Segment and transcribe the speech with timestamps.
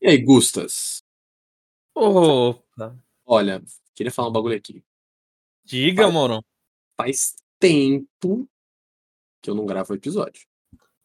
[0.00, 1.02] E aí, Gustas?
[1.94, 2.96] Opa.
[3.26, 3.62] Olha,
[3.94, 4.84] queria falar um bagulho aqui.
[5.64, 6.44] Diga, Faz, mano.
[6.96, 8.48] faz tempo
[9.42, 10.46] que eu não gravo episódio.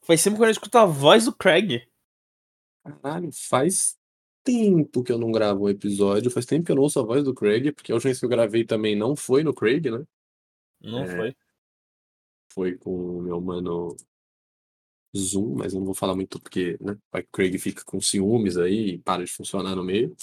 [0.05, 1.87] Faz sempre quando eu escuto a voz do Craig.
[2.83, 3.97] Caralho, faz
[4.43, 6.29] tempo que eu não gravo um episódio.
[6.29, 8.25] Faz tempo que eu não ouço a voz do Craig, porque a última vez que
[8.25, 10.05] eu gravei também não foi no Craig, né?
[10.81, 11.35] Não É, foi?
[12.51, 13.95] foi com o meu mano
[15.15, 16.97] Zoom, mas eu não vou falar muito porque, né?
[17.13, 20.15] O Craig fica com ciúmes aí e para de funcionar no meio.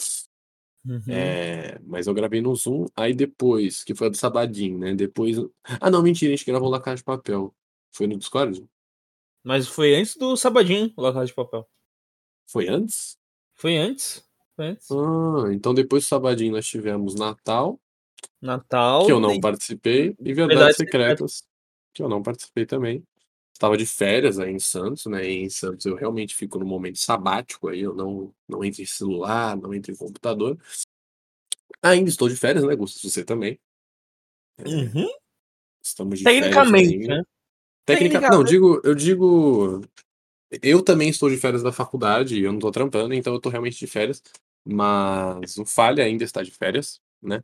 [0.85, 1.03] Uhum.
[1.09, 4.95] É, mas eu gravei no Zoom, aí depois, que foi a do Sabadinho, né?
[4.95, 5.37] Depois.
[5.81, 7.55] Ah, não, mentira, a gente gravou La Casa de Papel.
[7.93, 8.67] Foi no Discord?
[9.43, 11.69] Mas foi antes do Sabadinho, o Casa de Papel.
[12.49, 13.19] Foi antes?
[13.55, 14.25] Foi antes.
[14.57, 14.91] Foi antes.
[14.91, 17.79] Ah, então depois do Sabadinho nós tivemos Natal,
[18.41, 19.07] Natal.
[19.07, 21.43] que eu não participei, e Verdades Verdades Secretas,
[21.95, 23.05] que eu não participei também.
[23.61, 25.23] Estava de férias aí em Santos, né?
[25.23, 28.87] E em Santos eu realmente fico no momento sabático aí, eu não, não entro em
[28.87, 30.59] celular, não entro em computador.
[31.83, 33.07] Ainda estou de férias, né, Gusto?
[33.07, 33.61] Você também.
[34.65, 35.07] Uhum.
[35.83, 37.17] estamos de férias Tecnicamente, ainda.
[37.19, 37.23] né?
[37.85, 38.31] Técnica, Tecnicamente.
[38.31, 39.83] não, digo, eu digo,
[40.63, 43.53] eu também estou de férias da faculdade, e eu não estou trampando, então eu estou
[43.53, 44.23] realmente de férias,
[44.65, 47.43] mas o Falha ainda está de férias, né?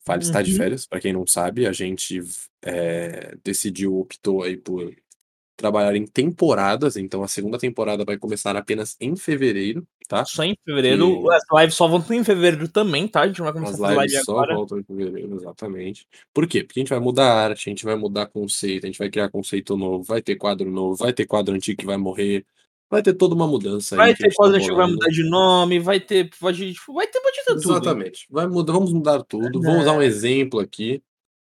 [0.00, 0.56] Falha está de Uhum.
[0.56, 2.20] férias, para quem não sabe, a gente
[2.62, 4.96] é, decidiu, optou aí por
[5.56, 10.24] trabalhar em temporadas, então a segunda temporada vai começar apenas em fevereiro, tá?
[10.24, 11.22] Só em fevereiro.
[11.22, 13.22] Que As lives só vão em fevereiro também, tá?
[13.22, 14.54] A gente não vai começar as a fazer live lives só agora.
[14.54, 16.06] voltam em fevereiro, exatamente.
[16.34, 16.62] Por quê?
[16.62, 19.08] Porque a gente vai mudar a arte, a gente vai mudar conceito, a gente vai
[19.10, 22.44] criar conceito novo, vai ter quadro novo, vai ter quadro antigo que vai morrer,
[22.90, 25.00] vai ter toda uma mudança aí Vai que ter tá quadro antigo, vai bolando.
[25.00, 26.30] mudar de nome, vai ter.
[26.40, 27.72] Vai, tipo, vai ter ter tudo.
[27.72, 28.26] Exatamente.
[28.30, 29.60] Vai mudar, vamos mudar tudo.
[29.62, 30.06] Vamos dar um É.
[30.06, 31.02] exemplo aqui.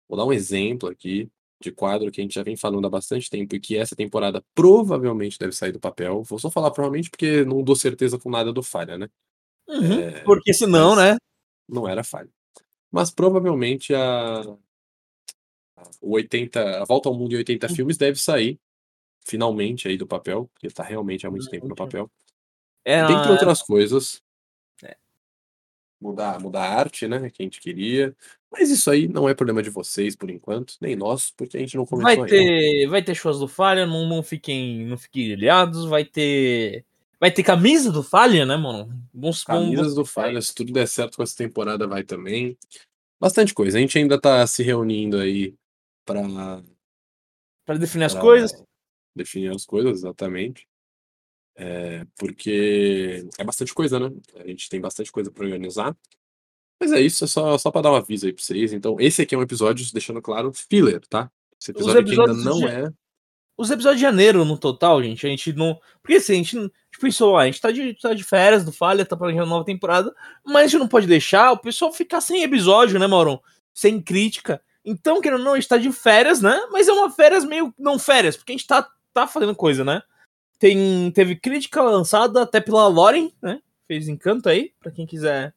[0.09, 1.29] Vou dar um exemplo aqui
[1.61, 4.43] de quadro que a gente já vem falando há bastante tempo e que essa temporada
[4.55, 6.23] provavelmente deve sair do papel.
[6.23, 9.09] Vou só falar provavelmente porque não dou certeza com nada do falha, né?
[9.69, 10.01] Uhum.
[10.01, 11.17] É, Porque senão, né?
[11.69, 12.29] não era falha.
[12.91, 14.43] Mas provavelmente a,
[16.01, 18.59] o 80, a Volta ao Mundo em 80 filmes deve sair
[19.27, 22.11] finalmente aí do papel, porque tá realmente há muito tempo no papel.
[22.85, 24.23] É, Dentre outras coisas,
[24.83, 24.97] É.
[26.01, 27.31] mudar, mudar a arte, né?
[27.31, 28.17] Que a gente queria.
[28.53, 31.77] Mas isso aí não é problema de vocês por enquanto, nem nosso, porque a gente
[31.77, 32.29] não começou vai ainda.
[32.29, 36.85] ter, vai ter shows do Falha, não, não fiquem, não fiquem ilhados, vai ter,
[37.21, 38.87] vai ter camisa do Falha, né, mano?
[39.13, 42.59] Bons, bons, Camisas do Falha, se tudo der certo com essa temporada, vai também.
[43.21, 43.79] Bastante coisa.
[43.79, 45.55] A gente ainda tá se reunindo aí
[46.05, 46.21] pra,
[47.65, 48.65] para definir as pra coisas.
[49.15, 50.67] definir as coisas, exatamente.
[51.55, 54.11] É, porque é bastante coisa, né?
[54.37, 55.97] A gente tem bastante coisa pra organizar.
[56.81, 58.73] Mas é isso, é só, só pra dar um aviso aí pra vocês.
[58.73, 61.31] Então, esse aqui é um episódio, deixando claro, filler, tá?
[61.61, 62.91] Esse episódio aqui ainda não de- é.
[63.59, 65.79] Os episódios de janeiro no total, gente, a gente não.
[66.01, 68.65] Porque assim, a gente, a gente pensou, ah, a gente tá de, tá de férias
[68.65, 70.15] do Falha, tá planejando nova temporada,
[70.47, 73.39] mas a gente não pode deixar o pessoal ficar sem episódio, né, Mauron?
[73.75, 74.63] Sem crítica.
[74.83, 76.59] Então, querendo ou não, a gente tá de férias, né?
[76.73, 77.75] Mas é uma férias meio.
[77.79, 80.01] Não férias, porque a gente tá, tá fazendo coisa, né?
[80.59, 83.61] Tem, teve crítica lançada até pela Lauren, né?
[83.87, 85.53] Fez encanto aí, pra quem quiser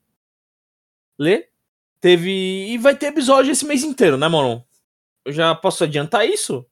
[1.24, 1.50] ler.
[2.00, 2.68] Teve.
[2.70, 4.64] E vai ter episódio esse mês inteiro, né, Mauron?
[5.26, 6.66] Eu já posso adiantar isso?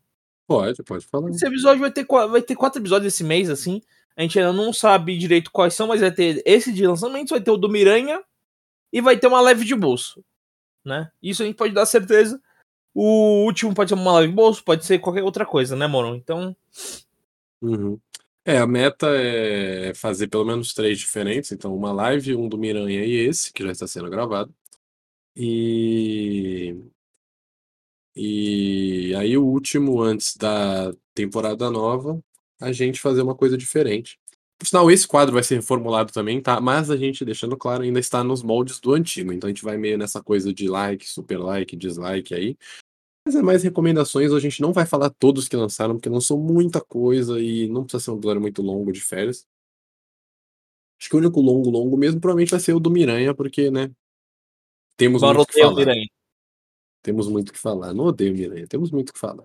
[0.45, 1.29] Pode, pode falar.
[1.29, 3.81] Esse episódio vai ter, vai ter quatro episódios esse mês, assim.
[4.15, 7.39] A gente ainda não sabe direito quais são, mas vai ter esse de lançamento, vai
[7.41, 8.21] ter o do Miranha
[8.91, 10.23] e vai ter uma leve de bolso.
[10.83, 11.09] Né?
[11.23, 12.41] Isso a gente pode dar certeza.
[12.93, 16.15] O último pode ser uma leve de bolso, pode ser qualquer outra coisa, né, Moron?
[16.15, 16.53] Então,
[17.61, 17.99] Uhum.
[18.43, 21.51] É, a meta é fazer pelo menos três diferentes.
[21.51, 24.53] Então, uma live, um do Miranha e esse, que já está sendo gravado.
[25.35, 26.75] E.
[28.15, 32.21] E aí, o último, antes da temporada nova,
[32.59, 34.19] a gente fazer uma coisa diferente.
[34.57, 36.59] Por sinal, esse quadro vai ser reformulado também, tá?
[36.61, 39.31] Mas a gente, deixando claro, ainda está nos moldes do antigo.
[39.31, 42.57] Então, a gente vai meio nessa coisa de like, super like, dislike aí.
[43.25, 46.81] Mas é mais recomendações, a gente não vai falar todos que lançaram, porque lançou muita
[46.81, 49.47] coisa e não precisa ser um episódio muito longo de férias.
[50.99, 53.91] Acho que o único longo, longo mesmo, provavelmente vai ser o do Miranha, porque, né?
[54.97, 55.75] Temos Mauro muito o que falar.
[55.75, 56.07] Miranha.
[57.03, 57.93] Temos muito o que falar.
[57.93, 59.43] Não odeio Miranha, temos muito o que falar.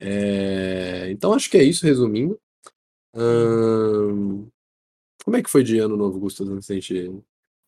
[0.00, 2.38] É, Então acho que é isso, resumindo.
[3.14, 4.46] Ahn,
[5.24, 7.12] Como é que foi de ano novo, Gustavo, antes da gente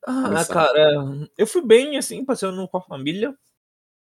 [0.07, 0.55] Ah, começar?
[0.55, 3.37] cara, eu fui bem, assim, passeando com a família.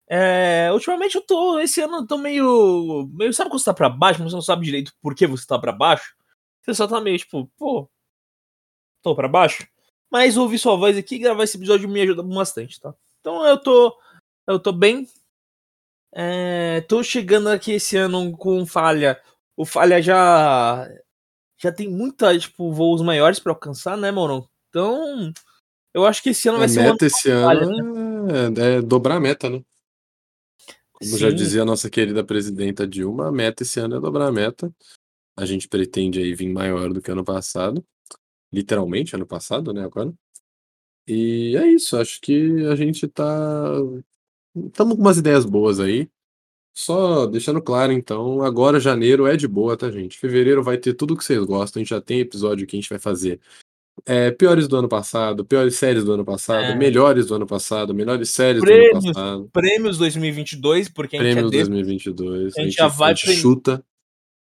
[0.08, 1.58] É, ultimamente eu tô.
[1.58, 3.08] Esse ano eu tô meio.
[3.12, 5.46] meio sabe quando você tá pra baixo, mas você não sabe direito por que você
[5.46, 6.14] tá pra baixo?
[6.62, 7.88] Você só tá meio tipo, pô.
[9.02, 9.66] Tô pra baixo.
[10.10, 12.94] Mas ouvir sua voz aqui e gravar esse episódio me ajuda bastante, tá?
[13.20, 13.96] Então eu tô.
[14.46, 15.08] Eu tô bem.
[16.12, 19.20] É, tô chegando aqui esse ano com falha.
[19.56, 20.88] O falha já.
[21.58, 24.48] já tem muita, tipo, voos maiores para alcançar, né, mano?
[24.68, 25.32] Então,
[25.92, 28.82] eu acho que esse ano vai a ser meta um ano esse ano é, é
[28.82, 29.62] dobrar a meta, né?
[30.98, 31.36] Como já Sim.
[31.36, 34.72] dizia a nossa querida presidenta Dilma, a meta esse ano é dobrar a meta.
[35.36, 37.84] A gente pretende aí vir maior do que ano passado.
[38.50, 40.12] Literalmente, ano passado, né, agora.
[41.06, 43.70] E é isso, acho que a gente tá.
[44.54, 46.08] Estamos com umas ideias boas aí.
[46.74, 50.18] Só deixando claro, então, agora janeiro é de boa, tá, gente?
[50.18, 51.80] Fevereiro vai ter tudo que vocês gostam.
[51.80, 53.40] A gente já tem episódio que a gente vai fazer.
[54.04, 56.74] É, piores do ano passado, piores séries do ano passado, É.
[56.74, 61.32] melhores do ano passado, melhores séries do ano Prêmios, passado, prêmios 2022, porque a gente
[61.32, 62.56] prêmios é desse, 2022.
[62.58, 63.84] a gente já vai premi- chuta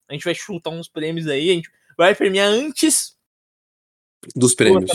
[0.10, 3.16] a gente vai chutar uns prêmios aí, a gente vai premiar antes
[4.36, 4.92] dos do prêmios.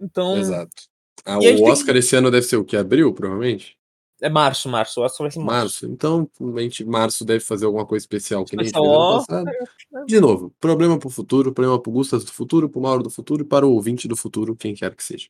[0.00, 0.82] Então, Exato.
[1.24, 2.76] Ah, a gente o Oscar esse ano deve ser o que?
[2.76, 3.76] Abril, provavelmente?
[4.20, 5.00] É março, março.
[5.00, 5.40] O vai ser março.
[5.40, 5.86] Março.
[5.86, 9.18] Então, a gente, março deve fazer alguma coisa especial que nem a gente fez ano
[9.18, 10.06] passado.
[10.06, 13.46] De novo, problema pro futuro, problema pro Gustas do futuro, pro Mauro do futuro e
[13.46, 15.28] para o ouvinte do futuro, quem quer que seja.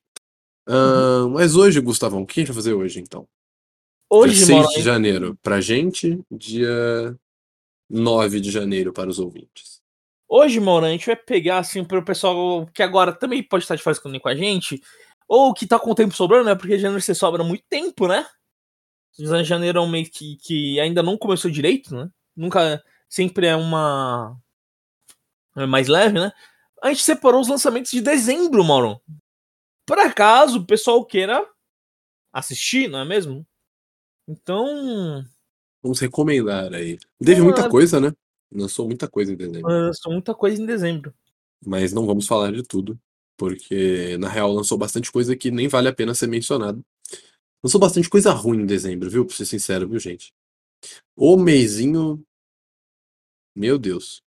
[0.66, 3.26] Ah, mas hoje, Gustavão, o que a gente vai fazer hoje, então?
[4.08, 7.16] Hoje, dia 6 mano, de janeiro pra gente, dia
[7.88, 9.80] 9 de janeiro para os ouvintes.
[10.28, 13.82] Hoje, mano, a gente vai pegar, assim, pro pessoal que agora também pode estar de
[13.82, 14.80] férias com a gente,
[15.28, 16.54] ou que tá com o tempo sobrando, né?
[16.54, 18.26] Porque janeiro você sobra muito tempo, né?
[19.44, 22.10] Janeiro é um mês que, que ainda não começou direito, né?
[22.36, 24.36] Nunca, sempre é uma...
[25.56, 26.32] É mais leve, né?
[26.82, 29.00] A gente separou os lançamentos de dezembro, Mauro.
[29.84, 31.46] Por acaso o pessoal queira
[32.32, 33.46] assistir, não é mesmo?
[34.28, 35.24] Então,
[35.82, 36.98] Vamos recomendar aí.
[37.18, 37.68] Teve Vamos muita lá.
[37.68, 38.12] coisa, né?
[38.52, 39.68] Lançou muita coisa em dezembro.
[39.68, 41.14] lançou muita coisa em dezembro.
[41.64, 42.98] Mas não vamos falar de tudo.
[43.36, 46.84] Porque, na real, lançou bastante coisa que nem vale a pena ser mencionado.
[47.62, 49.24] Lançou bastante coisa ruim em dezembro, viu?
[49.26, 50.32] Pra ser sincero, viu, gente?
[51.16, 52.24] O mêsinho.
[53.54, 54.22] Meu Deus.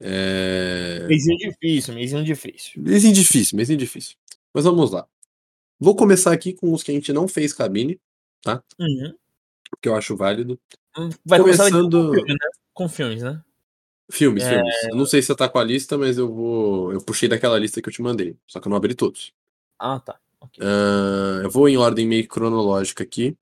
[0.00, 1.06] É.
[1.06, 2.82] Mêsinho difícil, mêsinho difícil.
[2.82, 4.16] Mêsinho difícil, mêsinho difícil.
[4.54, 5.06] Mas vamos lá.
[5.78, 8.00] Vou começar aqui com os que a gente não fez cabine,
[8.78, 9.14] Uhum.
[9.80, 10.58] que eu acho válido.
[11.24, 12.48] Vai começar aqui Começando- com, filme, né?
[12.74, 13.44] com filmes, né?
[14.10, 14.50] Filmes, É.
[14.54, 14.74] filmes.
[14.90, 16.92] Eu não sei se você tá com a lista, mas eu vou.
[16.92, 18.36] Eu puxei daquela lista que eu te mandei.
[18.46, 19.32] Só que eu não abri todos.
[19.78, 20.20] Ah, tá.
[20.60, 23.36] Ah, eu vou em ordem meio cronológica aqui.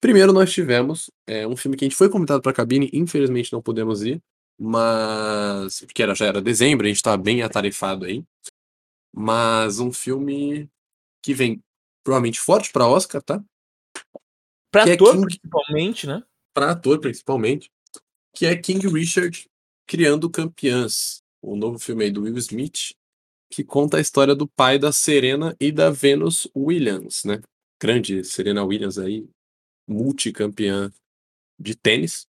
[0.00, 3.62] Primeiro nós tivemos é, um filme que a gente foi convidado para cabine, infelizmente não
[3.62, 4.22] pudemos ir,
[4.58, 8.22] mas porque era, já era dezembro, a gente tá bem atarefado aí.
[9.16, 10.68] Mas um filme
[11.22, 11.62] que vem
[12.04, 13.42] provavelmente forte para Oscar, tá?
[14.70, 16.22] Pra que é ator, King- principalmente, né?
[16.52, 17.70] Para ator principalmente,
[18.34, 19.48] que é King Richard
[19.86, 22.94] criando campeãs, o novo filme aí do Will Smith,
[23.54, 27.40] que conta a história do pai da Serena e da Venus Williams, né?
[27.80, 29.28] Grande Serena Williams aí,
[29.86, 30.92] multicampeã
[31.58, 32.26] de tênis.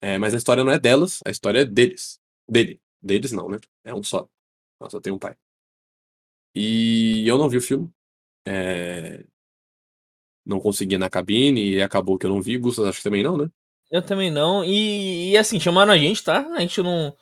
[0.00, 2.20] É, mas a história não é delas, a história é deles.
[2.48, 2.80] Dele.
[3.02, 3.58] Deles não, né?
[3.84, 4.28] É um só.
[4.80, 5.36] Ela só tem um pai.
[6.54, 7.90] E eu não vi o filme.
[8.46, 9.24] É,
[10.44, 12.56] Não consegui na cabine e acabou que eu não vi.
[12.58, 13.50] Gustas, acho que também não, né?
[13.90, 14.64] Eu também não.
[14.64, 16.46] E, e, assim, chamaram a gente, tá?
[16.54, 17.16] A gente não.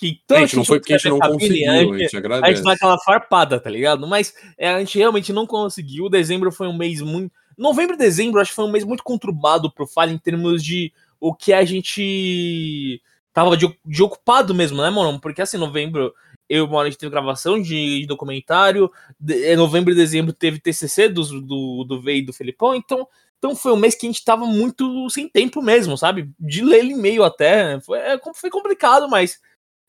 [0.00, 2.18] Que a gente não tanto foi porque a gente não conseguiu, a gente- gente A
[2.18, 2.54] agradece.
[2.56, 4.06] gente dá aquela farpada, tá ligado?
[4.06, 6.08] Mas é, a gente realmente não conseguiu.
[6.08, 7.30] Dezembro foi um mês muito.
[7.56, 10.90] Novembro e dezembro, acho que foi um mês muito conturbado pro Falha em termos de
[11.20, 13.02] o que a gente
[13.34, 15.20] tava de, de ocupado mesmo, né, mano?
[15.20, 16.14] Porque assim, novembro,
[16.48, 18.90] eu e o a gente teve gravação de, de documentário.
[19.18, 22.74] De, é, novembro e dezembro teve TCC do, do, do Vei e do Felipão.
[22.74, 23.06] Então,
[23.38, 26.30] então foi um mês que a gente tava muito sem tempo mesmo, sabe?
[26.40, 27.78] De ler e-mail até.
[27.80, 29.38] Foi, é, foi complicado, mas.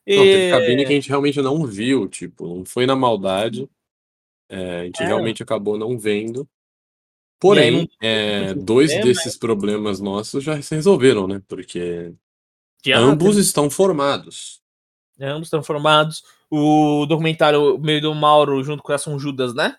[0.06, 3.68] Não, teve é, cabine que a gente realmente não viu, tipo, não foi na maldade.
[4.48, 5.06] É, a gente É.
[5.06, 6.40] realmente acabou não vendo.
[6.40, 6.46] aí
[7.40, 11.40] Porém, não- é, dois desses problemas nossos já se resolveram, né?
[11.48, 12.12] Porque
[12.84, 14.60] já ambos estão formados.
[15.20, 16.22] ambos transformados.
[16.50, 19.76] O documentário meio do Mauro junto com Coração Judas, né?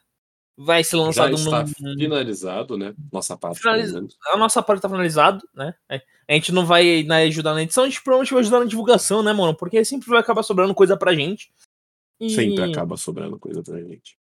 [0.55, 1.95] Vai ser Já lançado está num.
[1.98, 2.93] finalizado, né?
[3.12, 3.60] Nossa parte.
[4.31, 5.74] A nossa parte tá finalizado, né?
[5.89, 8.65] É, A gente não vai né, ajudar na edição, a gente provavelmente vai ajudar na
[8.65, 9.55] divulgação, né, mano?
[9.55, 11.51] Porque sempre vai acabar sobrando coisa pra gente.
[12.19, 12.29] E...
[12.29, 14.15] Sempre acaba sobrando coisa pra gente.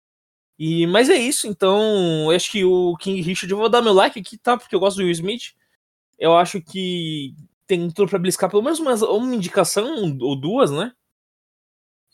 [0.58, 2.30] E, mas é isso, então.
[2.30, 4.56] Eu acho que o King Richard, eu vou dar meu like aqui, tá?
[4.56, 5.54] Porque eu gosto do Will Smith.
[6.18, 7.34] Eu acho que
[7.66, 10.92] tem tudo pra beliscar pelo menos uma, uma indicação ou duas, né?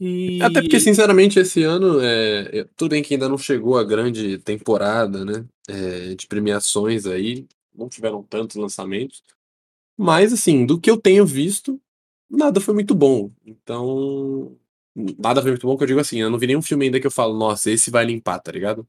[0.00, 0.42] E...
[0.42, 5.24] Até porque, sinceramente, esse ano, é, tudo bem que ainda não chegou a grande temporada,
[5.24, 5.46] né?
[5.68, 9.22] é, de premiações aí, não tiveram tantos lançamentos.
[9.96, 11.80] Mas, assim, do que eu tenho visto,
[12.28, 13.30] nada foi muito bom.
[13.44, 14.56] Então,
[15.18, 17.06] nada foi muito bom, que eu digo assim, eu não vi nenhum filme ainda que
[17.06, 18.86] eu falo, nossa, esse vai limpar, tá ligado?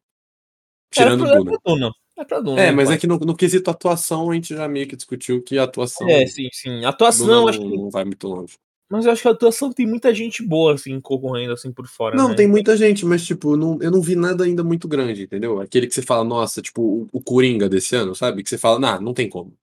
[0.91, 1.51] Tirando é pra, Duna.
[1.51, 1.91] É pra Duna.
[2.17, 2.61] É pra Duna.
[2.61, 5.43] É, né, mas é que no, no quesito atuação, a gente já meio que discutiu
[5.43, 6.69] que a atuação É, sim, sim.
[6.69, 8.57] Duna Atuação, acho que não vai muito longe.
[8.89, 12.15] Mas eu acho que a atuação tem muita gente boa, assim, concorrendo, assim, por fora.
[12.15, 12.35] Não, né?
[12.35, 15.59] tem muita gente, mas, tipo, não, eu não vi nada ainda muito grande, entendeu?
[15.59, 18.43] Aquele que você fala, nossa, tipo, o, o Coringa desse ano, sabe?
[18.43, 19.57] Que você fala, nah, não tem como.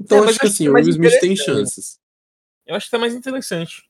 [0.00, 1.98] Então, É, acho que acho que assim, é o Will Smith tem chances.
[2.66, 3.84] Eu acho que tá mais interessante.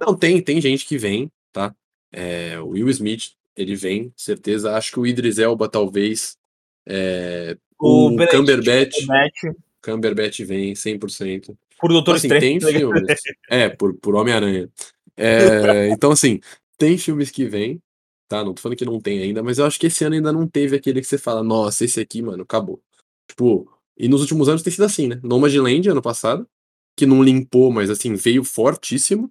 [0.00, 1.74] Não, tem, tem gente que vem, tá?
[2.10, 4.76] É, o Will Smith, ele vem, certeza.
[4.76, 6.36] Acho que o Idris Elba, talvez.
[6.84, 9.42] É, o Cumberbatch, Cumberbatch,
[9.80, 11.56] Cumberbatch vem 100%.
[11.82, 12.60] Por Doutor assim, Estranho.
[12.60, 13.20] tem filmes.
[13.50, 14.70] É, por, por Homem-Aranha.
[15.16, 16.38] É, então, assim,
[16.78, 17.82] tem filmes que vêm,
[18.28, 18.44] tá?
[18.44, 20.46] Não tô falando que não tem ainda, mas eu acho que esse ano ainda não
[20.46, 22.80] teve aquele que você fala, nossa, esse aqui, mano, acabou.
[23.28, 25.20] Tipo, e nos últimos anos tem sido assim, né?
[25.24, 26.48] Nomadland, ano passado,
[26.96, 29.28] que não limpou, mas assim, veio fortíssimo.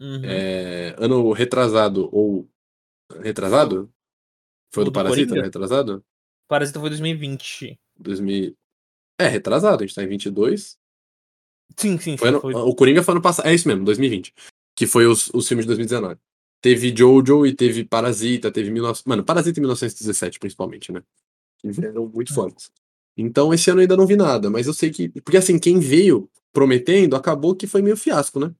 [0.00, 0.22] Uhum.
[0.24, 2.48] É, ano retrasado, ou.
[3.20, 3.92] Retrasado?
[4.72, 5.40] Foi O do do Parasita, Coringa?
[5.40, 5.42] né?
[5.46, 6.04] Retrasado?
[6.48, 7.78] Parasita foi 2020.
[7.98, 8.56] 2000.
[9.20, 10.78] É, retrasado, a gente tá em 22.
[11.76, 12.34] Sim, sim, Foi sim.
[12.34, 12.54] ano- foi.
[12.54, 13.46] O Coringa foi ano passado.
[13.46, 14.32] É isso mesmo, 2020.
[14.76, 16.18] Que foi os, os filmes de 2019.
[16.60, 19.02] Teve Jojo e teve Parasita, teve 19...
[19.06, 21.02] Mano, Parasita em 1917, principalmente, né?
[21.58, 22.70] Que vieram muito fortes.
[23.16, 25.08] Então, esse ano eu ainda não vi nada, mas eu sei que.
[25.22, 28.54] Porque assim, quem veio prometendo acabou que foi meio fiasco, né?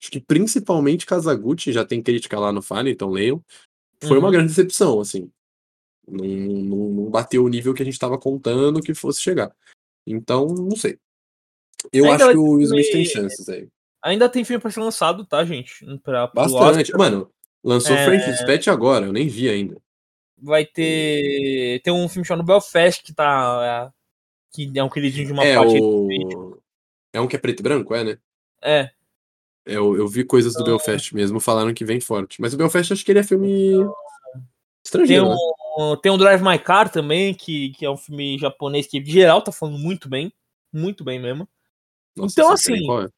[0.00, 3.42] Acho que principalmente Kazaguchi, já tem crítica lá no Fale, então leiam.
[4.02, 4.32] Foi uma Uhum.
[4.32, 5.30] grande decepção, assim.
[6.08, 9.54] Não, não, não bateu o nível que a gente tava contando que fosse chegar.
[10.06, 10.98] Então, não sei.
[11.92, 13.68] Eu Ainda acho que o Will Smith tem chances aí.
[14.02, 15.74] Ainda tem filme pra ser lançado, tá, gente?
[16.02, 16.92] Pra, Bastante.
[16.92, 16.98] Oscar.
[16.98, 17.30] Mano,
[17.62, 18.04] lançou É.
[18.04, 19.76] French Dispatch agora, eu nem vi ainda.
[20.38, 21.80] Vai ter.
[21.82, 23.90] Tem um filme chamado Belfast que tá.
[23.90, 23.92] é,
[24.54, 25.78] Que é um queridinho de uma é parte.
[25.80, 26.58] o.
[27.12, 28.18] É um que é preto e branco, é, né?
[28.62, 28.90] É.
[29.64, 32.40] Eu, eu vi coisas do Então- Belfast mesmo, falaram que vem forte.
[32.40, 34.42] Mas o Belfast acho que ele é filme Tem
[34.84, 35.34] estrangeiro, né?
[35.78, 39.42] um, tem um Drive My Car também, que, que é um filme japonês que, geral,
[39.42, 40.32] tá falando muito bem.
[40.72, 41.48] Muito bem mesmo.
[42.16, 43.08] Nossa, então, assim, é?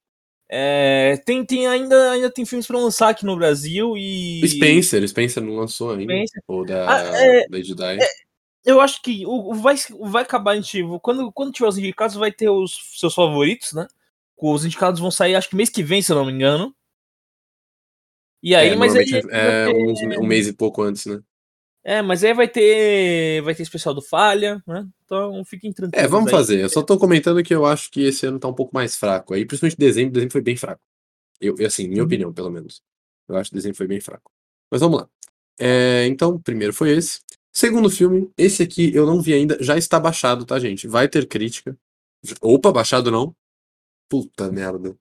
[0.50, 4.40] É, tem, tem ainda, ainda tem filmes pra lançar aqui no Brasil e.
[4.48, 6.04] Spencer, Spencer não lançou ainda.
[6.12, 6.42] Spencer.
[6.48, 7.82] Ou da Ah, é- Lady Di.
[8.64, 12.16] Eu acho que o, o vai, vai acabar, a gente, quando, quando tiver os indicados,
[12.16, 13.86] vai ter os seus favoritos, né?
[14.36, 16.74] Os indicados vão sair, acho que mês que vem, se eu não me engano.
[18.42, 21.20] E aí, é, mas aí, é, ter- uns- um mês e pouco antes, né?
[21.88, 24.86] É, mas aí vai ter, vai ter especial do Falha, né?
[25.04, 26.04] Então fiquem tranquilos.
[26.04, 26.32] É, vamos aí.
[26.32, 26.60] fazer.
[26.60, 29.32] Eu só tô comentando que eu acho que esse ano tá um pouco mais fraco.
[29.32, 30.82] Aí, principalmente dezembro, dezembro foi bem fraco.
[31.40, 32.06] Eu, assim, minha Uhum.
[32.06, 32.82] opinião, pelo menos.
[33.28, 34.30] Eu acho que dezembro foi bem fraco.
[34.70, 35.08] Mas vamos lá.
[35.58, 37.20] É, então, primeiro foi esse.
[37.52, 40.86] Segundo filme, esse aqui eu não vi ainda, já está baixado, tá, gente?
[40.86, 41.76] Vai ter crítica.
[42.42, 43.34] Opa, baixado não.
[44.08, 44.94] Puta merda.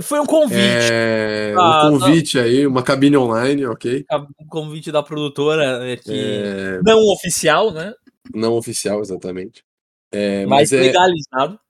[0.00, 4.04] Foi um convite, É, Ah, um convite aí, uma cabine online, ok?
[4.40, 7.92] um convite da produtora, né, que É, não oficial, né?
[8.34, 9.62] não oficial, exatamente.
[10.10, 11.60] É, mas mas é, legalizado.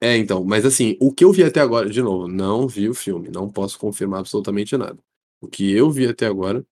[0.00, 2.94] É, então, mas assim, o que eu vi até agora, de novo, não vi o
[2.94, 4.98] filme, não posso confirmar absolutamente nada.
[5.40, 6.64] O que eu vi até agora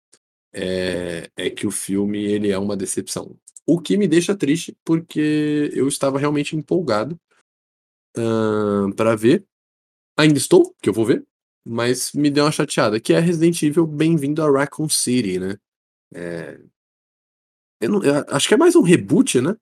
[0.53, 3.37] é, é que o filme ele é uma decepção.
[3.67, 7.17] O que me deixa triste, porque eu estava realmente empolgado
[8.97, 9.45] para ver.
[10.16, 11.25] Ainda estou, que eu vou ver,
[11.64, 15.57] mas me deu uma chateada, que é Resident Evil Bem-vindo a Raccoon City, né?
[16.14, 16.61] É,
[17.81, 19.57] eu não- eu acho que é mais um reboot, né?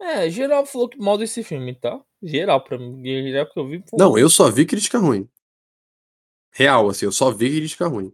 [0.00, 2.00] É, geral falou que mal desse filme, tá?
[2.22, 3.02] Geral, pra mim.
[3.04, 3.80] Geral que eu vi.
[3.80, 5.28] pô, Não, eu só vi crítica ruim.
[6.52, 8.12] Real, assim, eu só vi crítica ruim.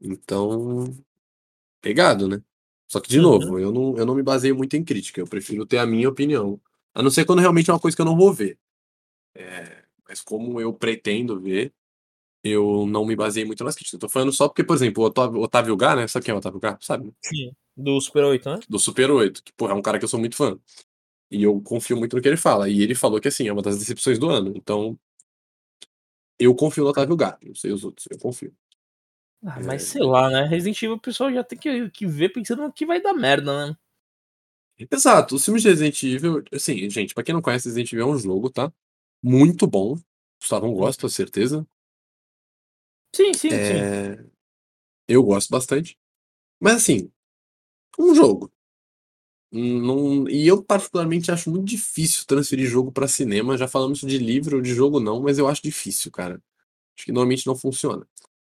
[0.00, 0.84] Então,
[1.80, 2.42] pegado, né?
[2.88, 3.22] Só que, de Uhum.
[3.24, 6.08] novo, eu não, eu não me baseio muito em crítica, eu prefiro ter a minha
[6.08, 6.60] opinião.
[6.94, 8.58] A não ser quando realmente é uma coisa que eu não vou ver.
[9.34, 11.72] É, mas como eu pretendo ver,
[12.42, 13.94] eu não me baseei muito nas críticas.
[13.94, 16.08] Eu tô falando só porque, por exemplo, o Otávio, Otávio Gá, né?
[16.08, 16.78] Sabe quem é o Otávio Gá?
[16.80, 17.12] Sabe?
[17.22, 18.60] Sim, do Super 8, né?
[18.68, 20.58] Do Super 8, que, porra, é um cara que eu sou muito fã.
[21.30, 22.68] E eu confio muito no que ele fala.
[22.68, 24.52] E ele falou que, assim, é uma das decepções do ano.
[24.56, 24.98] Então,
[26.38, 27.38] eu confio no Otávio Gá.
[27.42, 28.54] Não sei os outros, eu confio.
[29.44, 29.62] Ah, É.
[29.62, 30.44] mas sei lá, né?
[30.44, 33.68] Resident Evil o pessoal já tem que, que ver pensando no que vai dar merda,
[33.68, 33.76] né?
[34.90, 38.10] Exato, os filmes de Resident Evil, assim, gente, pra quem não conhece, Resident Evil é
[38.10, 38.72] um jogo, tá?
[39.24, 39.96] Muito bom.
[40.38, 41.66] Gustavão gosta, com certeza.
[43.14, 43.56] Sim, sim, sim.
[43.56, 44.24] É,
[45.08, 45.98] Eu gosto bastante.
[46.60, 47.10] Mas assim,
[47.98, 48.52] um jogo.
[49.52, 50.28] Não...
[50.28, 53.56] E eu particularmente acho muito difícil transferir jogo pra cinema.
[53.56, 56.42] Já falamos isso de livro, de jogo não, mas eu acho difícil, cara.
[56.96, 58.06] Acho que normalmente não funciona.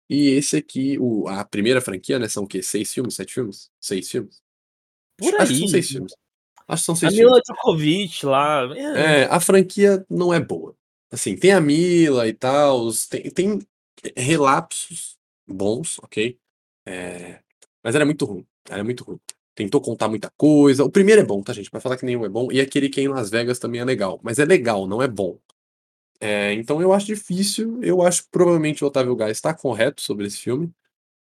[0.09, 1.27] E esse aqui, o...
[1.27, 2.29] a primeira franquia, né?
[2.29, 2.63] São o quê?
[2.63, 3.15] Seis filmes?
[3.15, 3.71] Sete filmes?
[3.79, 4.41] Seis filmes?
[5.17, 5.71] Por Acho que são aí.
[5.71, 6.13] seis filmes.
[6.67, 7.31] Acho que são A seis filmes.
[7.31, 8.63] Mila Djokovic lá.
[8.75, 10.75] É, É, a franquia não é boa.
[11.11, 13.59] Assim, tem a Mila e tal, tem, tem
[14.15, 16.37] relapsos bons, ok?
[16.85, 17.39] É,
[17.83, 18.45] mas era muito ruim.
[18.69, 19.19] Era muito ruim.
[19.53, 20.83] Tentou contar muita coisa.
[20.83, 21.69] O primeiro é bom, tá, gente?
[21.69, 22.51] Vai falar que nenhum é bom.
[22.51, 24.19] E aquele que é em Las Vegas também é legal.
[24.23, 25.37] Mas é legal, não é bom.
[26.19, 27.83] É, então eu acho difícil.
[27.83, 30.71] Eu acho que provavelmente o Otávio Gás está correto sobre esse filme,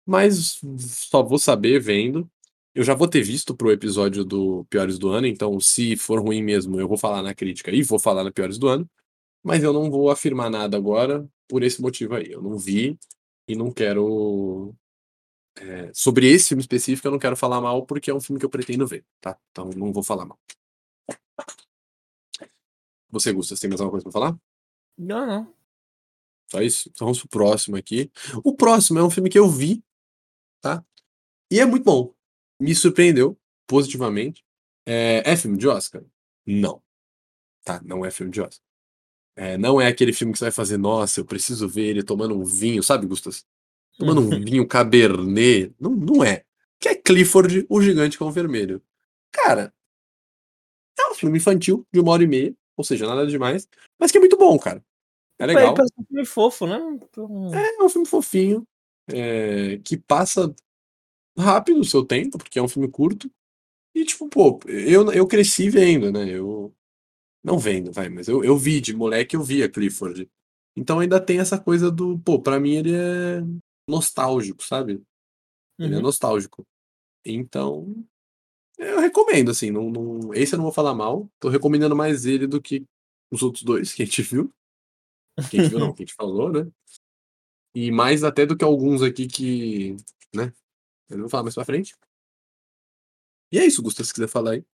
[0.06, 2.30] mas só vou saber vendo.
[2.76, 6.44] Eu já vou ter visto pro episódio do Piores do Ano, então se for ruim
[6.44, 8.90] mesmo, eu vou falar na crítica e vou falar na Piores do Ano.
[9.42, 12.30] Mas eu não vou afirmar nada agora por esse motivo aí.
[12.30, 13.00] Eu não vi
[13.48, 14.76] e não quero.
[15.58, 18.46] É, sobre esse filme específico, eu não quero falar mal porque é um filme que
[18.46, 19.40] eu pretendo ver, tá?
[19.52, 20.38] Então não vou falar mal.
[23.10, 24.38] Você, Gustas, tem mais alguma coisa pra falar?
[24.98, 25.54] Não, não.
[26.52, 26.90] Só isso?
[26.90, 28.12] Então vamos pro próximo aqui.
[28.44, 29.82] O próximo é um filme que eu vi,
[30.60, 30.84] tá?
[31.50, 32.15] E é muito bom.
[32.60, 34.44] Me surpreendeu positivamente.
[34.86, 36.04] É, é filme de Oscar?
[36.46, 36.82] Não.
[37.64, 38.64] Tá, não é filme de Oscar.
[39.36, 42.38] É, não é aquele filme que você vai fazer, nossa, eu preciso ver ele tomando
[42.40, 43.46] um vinho, sabe, Gustas?
[43.98, 45.74] Tomando um vinho cabernet.
[45.80, 46.44] Não, não é.
[46.80, 48.82] Que é Clifford, o gigante com vermelho.
[49.32, 49.74] Cara,
[50.98, 53.68] é um filme infantil de uma hora e meia, ou seja, nada demais,
[54.00, 54.84] mas que é muito bom, cara.
[55.38, 55.74] É legal.
[55.74, 56.80] Parece um filme fofo, né?
[57.02, 57.54] Então...
[57.54, 58.66] É, é um filme fofinho,
[59.10, 60.54] é, que passa
[61.38, 63.30] rápido o seu tempo, porque é um filme curto.
[63.96, 66.30] E, tipo, pô, eu, eu cresci vendo, né?
[66.30, 66.74] Eu.
[67.44, 70.30] Não vendo, vai, mas eu, eu vi, de moleque eu via Clifford.
[70.76, 73.42] Então ainda tem essa coisa do, pô, pra mim ele é
[73.88, 75.02] nostálgico, sabe?
[75.80, 76.04] Ele é Uhum.
[76.04, 76.66] nostálgico.
[77.26, 77.96] Então,
[78.78, 79.72] eu recomendo, assim.
[79.72, 81.30] Não, não- esse eu não vou falar mal.
[81.40, 82.84] Tô recomendando mais ele do que
[83.32, 84.52] os outros dois que a gente viu.
[85.50, 86.68] Que a gente viu, não, que a gente falou, né?
[87.76, 89.98] E mais até do que alguns aqui que.
[90.34, 90.52] né?
[91.10, 91.96] Eu não vou falar mais pra frente.
[93.52, 94.66] E é isso, Gustavo, se quiser falar aí.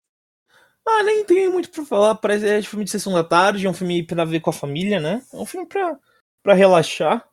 [0.87, 2.15] Ah, nem tem muito pra falar.
[2.15, 4.53] Parece é um filme de sessão da tarde, é um filme pra ver com a
[4.53, 5.25] família, né?
[5.31, 5.99] É um filme pra,
[6.41, 7.29] pra relaxar.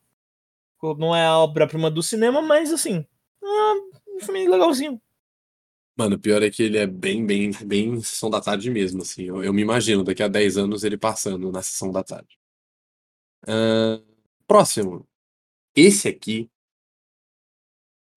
[0.82, 3.06] Não é a obra-prima do cinema, mas assim.
[3.42, 3.72] É
[4.08, 5.00] um filme legalzinho.
[5.96, 9.24] Mano, o pior é que ele é bem, bem, bem sessão da tarde mesmo, assim.
[9.24, 12.38] Eu, eu me imagino daqui a 10 anos ele passando na sessão da tarde.
[13.46, 14.00] Ahn,
[14.46, 15.08] próximo.
[15.74, 16.48] Esse aqui.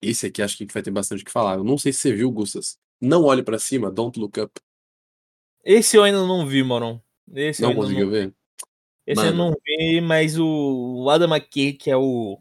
[0.01, 1.55] Esse aqui acho que vai ter bastante o que falar.
[1.55, 2.77] Eu não sei se você viu, Gustas.
[2.99, 4.59] Não olhe pra cima, Don't Look Up.
[5.63, 6.99] Esse eu ainda não vi, Moron.
[7.33, 8.33] Esse eu Não conseguiu ver?
[9.05, 9.37] Esse eu Mano.
[9.37, 12.39] não vi, mas o Adam McKay, que é o,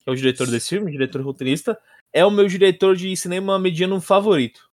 [0.00, 1.78] que é o diretor desse filme, diretor roteirista,
[2.12, 4.70] é o meu diretor de cinema mediano favorito.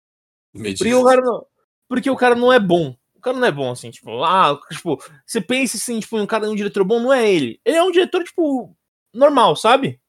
[0.52, 1.46] Porque o cara não,
[1.88, 2.96] porque o cara não é bom.
[3.14, 6.48] O cara não é bom, assim, tipo, ah, tipo, você pensa assim, tipo, um cara,
[6.48, 7.60] um diretor bom, não é ele.
[7.64, 8.76] Ele é um diretor, tipo,
[9.12, 10.00] normal, sabe?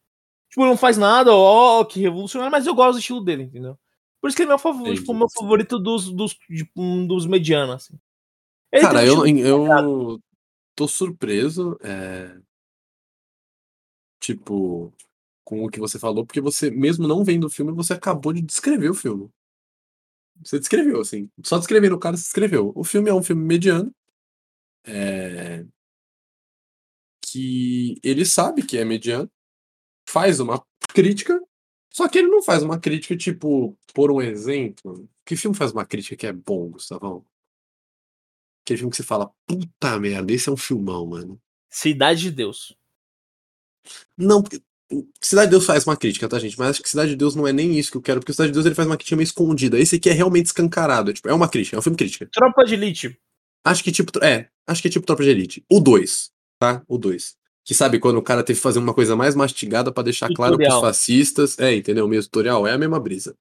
[0.57, 3.77] Tipo, não faz nada, ó, que revolucionário, mas eu gosto do estilo dele, entendeu?
[4.19, 5.01] Por isso que ele é meu favorito, Entendi.
[5.01, 6.35] tipo, meu favorito dos, dos,
[6.75, 7.99] um dos medianos, assim.
[8.71, 10.19] Ele Cara, eu, eu
[10.73, 12.35] tô surpreso, é,
[14.19, 14.91] tipo,
[15.43, 18.41] com o que você falou, porque você, mesmo não vendo o filme, você acabou de
[18.41, 19.29] descrever o filme.
[20.43, 21.29] Você descreveu, assim.
[21.43, 22.71] Só descrevendo o cara, você descreveu.
[22.73, 23.93] O filme é um filme mediano,
[24.87, 25.63] é,
[27.21, 29.29] que ele sabe que é mediano,
[30.07, 31.39] faz uma crítica,
[31.91, 35.09] só que ele não faz uma crítica, tipo, por um exemplo.
[35.25, 37.25] Que filme faz uma crítica que é bom, Gustavão?
[38.63, 41.41] Aquele filme que você fala, puta merda, esse é um filmão, mano.
[41.69, 42.75] Cidade de Deus.
[44.17, 44.61] Não, porque
[45.21, 46.57] Cidade de Deus faz uma crítica, tá, gente?
[46.57, 48.51] Mas acho que Cidade de Deus não é nem isso que eu quero, porque Cidade
[48.51, 49.77] de Deus ele faz uma crítica meio escondida.
[49.77, 51.11] Esse aqui é realmente escancarado.
[51.11, 52.29] É, tipo, é uma crítica, é um filme crítica.
[52.31, 53.19] Tropa de Elite.
[53.65, 54.23] Acho que tipo.
[54.23, 55.65] É, acho que é tipo Tropa de Elite.
[55.69, 56.81] O 2, tá?
[56.87, 57.35] O 2.
[57.67, 60.55] Que sabe quando o cara teve que fazer uma coisa mais mastigada pra deixar claro
[60.55, 60.81] pros Tutorial.
[60.81, 61.59] fascistas.
[61.59, 62.05] É, entendeu?
[62.05, 62.65] O mesmo tutorial.
[62.65, 63.35] É a mesma brisa.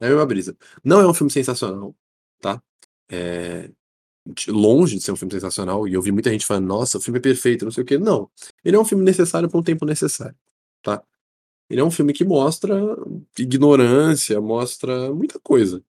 [0.00, 0.56] É a mesma brisa.
[0.82, 1.94] Não é um filme sensacional,
[2.40, 2.60] tá?
[3.08, 3.70] É.
[4.26, 7.00] de- Longe de ser um filme sensacional, e eu vi muita gente falando, nossa, o
[7.00, 7.98] filme é perfeito, não sei o quê.
[7.98, 8.28] Não.
[8.64, 10.36] Ele é um filme necessário para um tempo necessário,
[10.82, 11.02] tá?
[11.70, 12.74] Ele é um filme que mostra
[13.38, 15.82] ignorância, mostra muita coisa.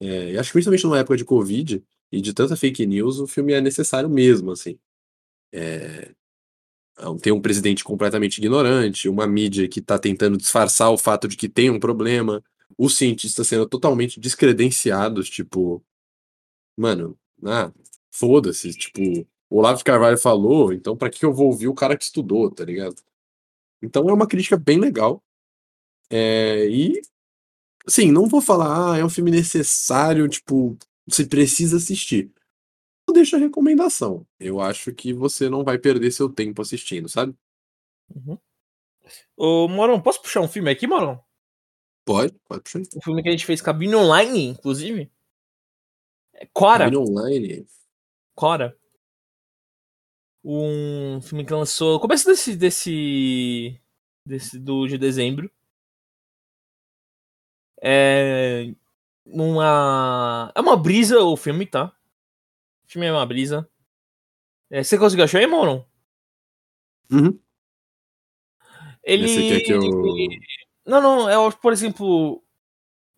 [0.00, 3.26] É, e acho que principalmente numa época de Covid e de tanta fake news, o
[3.26, 4.78] filme é necessário mesmo, assim.
[5.52, 6.12] É,
[7.20, 11.48] tem um presidente completamente ignorante, uma mídia que está tentando disfarçar o fato de que
[11.48, 12.42] tem um problema,
[12.78, 15.82] os cientistas sendo totalmente descredenciados, tipo,
[16.76, 17.72] mano, ah,
[18.10, 19.00] foda-se, tipo,
[19.50, 22.64] o Olavo Carvalho falou, então pra que eu vou ouvir o cara que estudou, tá
[22.64, 22.96] ligado?
[23.82, 25.22] Então é uma crítica bem legal.
[26.10, 27.00] É, e,
[27.86, 30.76] assim, não vou falar, ah, é um filme necessário, tipo,
[31.06, 32.30] você precisa assistir.
[33.12, 34.26] Eu deixo a recomendação.
[34.40, 37.36] Eu acho que você não vai perder seu tempo assistindo, sabe?
[39.36, 41.22] Ô, Morão, posso puxar um filme aqui, Morão?
[42.06, 42.78] Pode, pode puxar.
[42.78, 45.12] Um filme que a gente fez cabine online, inclusive.
[46.32, 46.86] É Cora.
[46.86, 47.66] Cabine online.
[48.34, 48.74] Cora.
[50.42, 52.00] Um filme que lançou.
[52.00, 52.56] Começo desse.
[52.56, 53.78] desse.
[54.26, 55.50] desse do, de dezembro.
[57.82, 58.72] É.
[59.26, 60.50] Uma.
[60.54, 61.94] É uma brisa o filme, tá?
[62.92, 63.66] Filme é uma brisa.
[64.70, 65.82] É, você conseguiu achar aí, Moron?
[67.10, 67.40] Uhum.
[69.02, 69.24] Ele.
[69.24, 69.80] Esse aqui é que eu.
[70.84, 72.44] Não, não, é, por exemplo.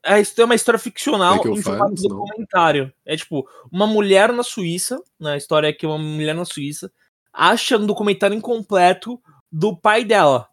[0.05, 2.95] É é uma história ficcional eu em formato de documentário.
[3.05, 6.93] É tipo, uma mulher na Suíça, na história é que uma mulher na Suíça
[7.33, 10.49] acha um documentário incompleto do pai dela.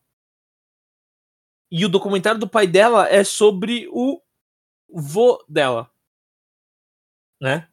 [1.69, 4.19] E o documentário do pai dela é sobre o
[4.89, 5.91] vô dela.
[7.39, 7.70] Né?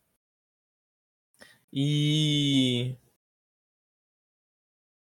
[1.72, 2.96] E.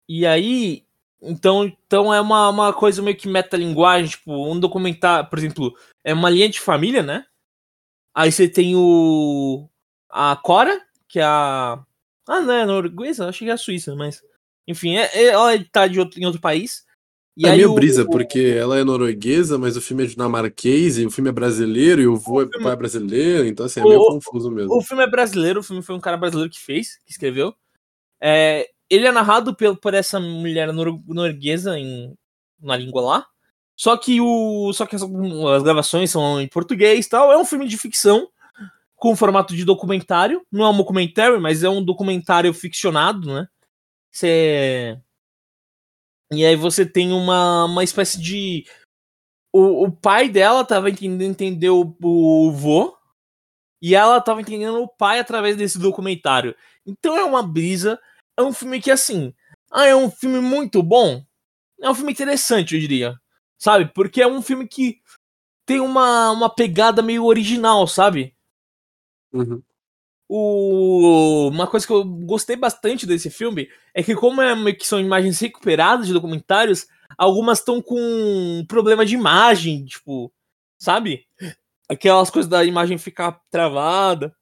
[0.09, 0.85] E aí.
[1.21, 6.15] Então, então é uma, uma coisa meio que metalinguagem, tipo, um documentário, por exemplo, é
[6.15, 7.25] uma linha de família, né?
[8.15, 9.69] Aí você tem o.
[10.11, 11.81] A Cora, que é a.
[12.29, 13.29] Ah, não é norueguesa?
[13.29, 14.23] Achei que é a Suíça, mas.
[14.69, 16.87] Enfim, é, é- ela tá de outro, em outro país.
[17.41, 20.99] E é aí meio o- brisa, porque ela é norueguesa, mas o filme é dinamarquês,
[20.99, 23.85] e o filme é brasileiro, e o vô é, o pai brasileiro, então assim, é
[23.85, 24.75] meio O- confuso mesmo.
[24.77, 27.55] O filme é brasileiro, o filme foi um cara brasileiro que fez, que escreveu.
[28.21, 32.13] É, ele é narrado por, por essa mulher nor- norueguesa em,
[32.61, 33.27] na língua lá.
[33.77, 34.73] Só que o.
[34.73, 37.31] Só que as, as gravações são em português e tal.
[37.31, 38.29] É um filme de ficção
[38.97, 40.43] com formato de documentário.
[40.51, 43.47] Não é um documentário, mas é um documentário ficcionado, né?
[44.11, 44.99] Você.
[46.33, 48.65] E aí você tem uma, uma espécie de.
[49.53, 52.97] O, o pai dela tava entendendo entender o, o vô.
[53.81, 56.55] E ela tava entendendo o pai através desse documentário.
[56.85, 57.99] Então é uma brisa.
[58.37, 59.35] É um filme que, assim.
[59.71, 61.25] Ah, é um filme muito bom.
[61.81, 63.15] É um filme interessante, eu diria.
[63.59, 63.93] Sabe?
[63.93, 65.01] Porque é um filme que
[65.67, 68.35] tem uma, uma pegada meio original, sabe?
[69.33, 69.63] Uhum.
[70.29, 71.49] O...
[71.49, 75.41] Uma coisa que eu gostei bastante desse filme é que, como é que são imagens
[75.41, 76.87] recuperadas de documentários,
[77.17, 80.33] algumas estão com problema de imagem, tipo,
[80.79, 81.27] sabe?
[81.89, 84.37] Aquelas coisas da imagem ficar travada,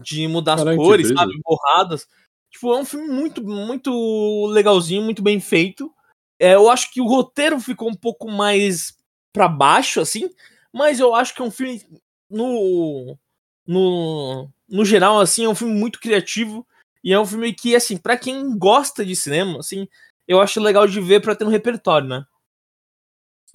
[0.00, 1.32] de mudar as Caralho, que cores, sabe?
[1.44, 2.06] Borradas.
[2.50, 5.92] Tipo, é um filme muito, muito legalzinho, muito bem feito.
[6.38, 8.96] É, eu acho que o roteiro ficou um pouco mais
[9.32, 10.30] pra baixo, assim,
[10.72, 11.82] mas eu acho que é um filme
[12.30, 13.18] no,
[13.66, 16.66] no, no geral, assim, é um filme muito criativo
[17.02, 19.88] e é um filme que, assim, pra quem gosta de cinema, assim,
[20.26, 22.24] eu acho legal de ver pra ter no repertório, né?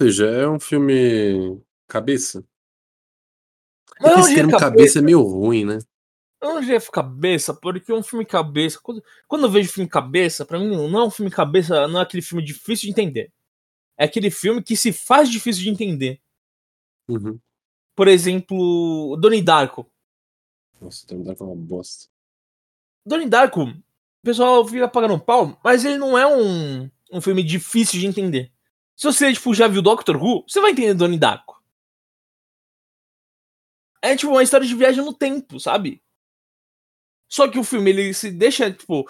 [0.00, 2.44] Ou seja, é um filme cabeça.
[4.00, 5.78] É Mas que eu esse não termo cabeça é meio ruim, né?
[6.40, 8.78] Eu não diria cabeça, porque um filme cabeça.
[8.80, 12.02] Quando, quando eu vejo filme cabeça, pra mim não é um filme cabeça, não é
[12.02, 13.32] aquele filme difícil de entender.
[13.96, 16.20] É aquele filme que se faz difícil de entender.
[17.08, 17.40] Uhum.
[17.96, 19.90] Por exemplo, Donnie Darko.
[20.80, 22.08] Nossa, o termo Dark é uma bosta.
[23.04, 23.82] Donnie Darko, o
[24.22, 28.52] pessoal fica pagando um pau, mas ele não é um, um filme difícil de entender.
[28.96, 31.62] Se você, tipo, já viu Doctor Who, você vai entender Donnie Darko.
[34.02, 36.02] É, tipo, uma história de viagem no tempo, sabe?
[37.28, 39.08] Só que o filme, ele se deixa, tipo,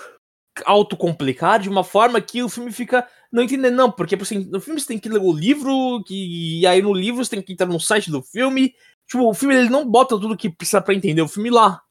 [0.64, 4.80] autocomplicar de uma forma que o filme fica não entendendo, não, porque assim, no filme
[4.80, 7.66] você tem que ler o livro, que, e aí no livro você tem que entrar
[7.66, 8.74] no site do filme.
[9.08, 11.82] Tipo, o filme ele não bota tudo que precisa pra entender o filme lá.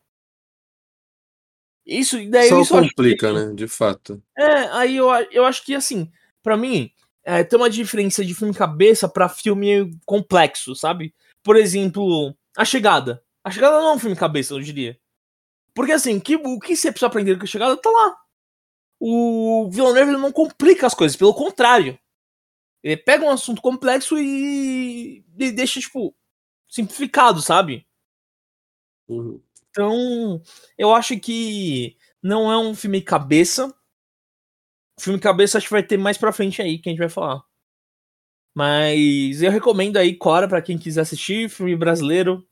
[1.85, 3.53] Isso, daí Só isso complica, né?
[3.55, 4.21] De fato.
[4.37, 6.11] é, aí eu, eu acho que assim,
[6.43, 6.91] pra mim,
[7.23, 11.13] é, tem uma diferença de filme cabeça pra filme complexo, sabe?
[11.41, 13.23] Por exemplo, A Chegada.
[13.43, 14.99] A Chegada não é um filme cabeça, eu diria.
[15.73, 18.15] Porque assim, o que, o que você precisa aprender com A Chegada tá lá.
[18.99, 21.97] O Villeneuve ele não complica as coisas, pelo contrário.
[22.83, 26.13] Ele pega um assunto complexo e, e deixa, tipo,
[26.67, 27.85] simplificado, sabe?
[29.07, 29.41] Uhum.
[29.69, 30.41] Então,
[30.77, 33.73] eu acho que não é um filme cabeça.
[34.99, 37.43] Filme cabeça acho que vai ter mais pra frente aí que a gente vai falar.
[38.55, 42.45] Mas eu recomendo aí Cora pra quem quiser assistir, filme brasileiro.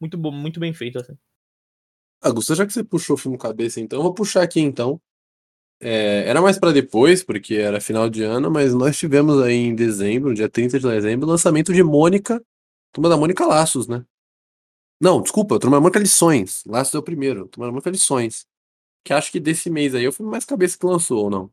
[0.00, 1.16] Muito bom, muito bem feito assim.
[2.32, 5.00] Gustavo, já que você puxou o filme cabeça, então, eu vou puxar aqui então.
[5.80, 9.74] É, era mais pra depois, porque era final de ano, mas nós tivemos aí em
[9.74, 12.42] dezembro, dia 30 de dezembro, o lançamento de Mônica,
[12.96, 14.06] Turma da Mônica Laços, né?
[14.98, 16.64] Não, desculpa, Turma da Mônica Lições.
[16.64, 18.46] Laços é o primeiro, Turma da Mônica Lições.
[19.04, 21.52] Que acho que desse mês aí é o filme mais cabeça que lançou, ou não?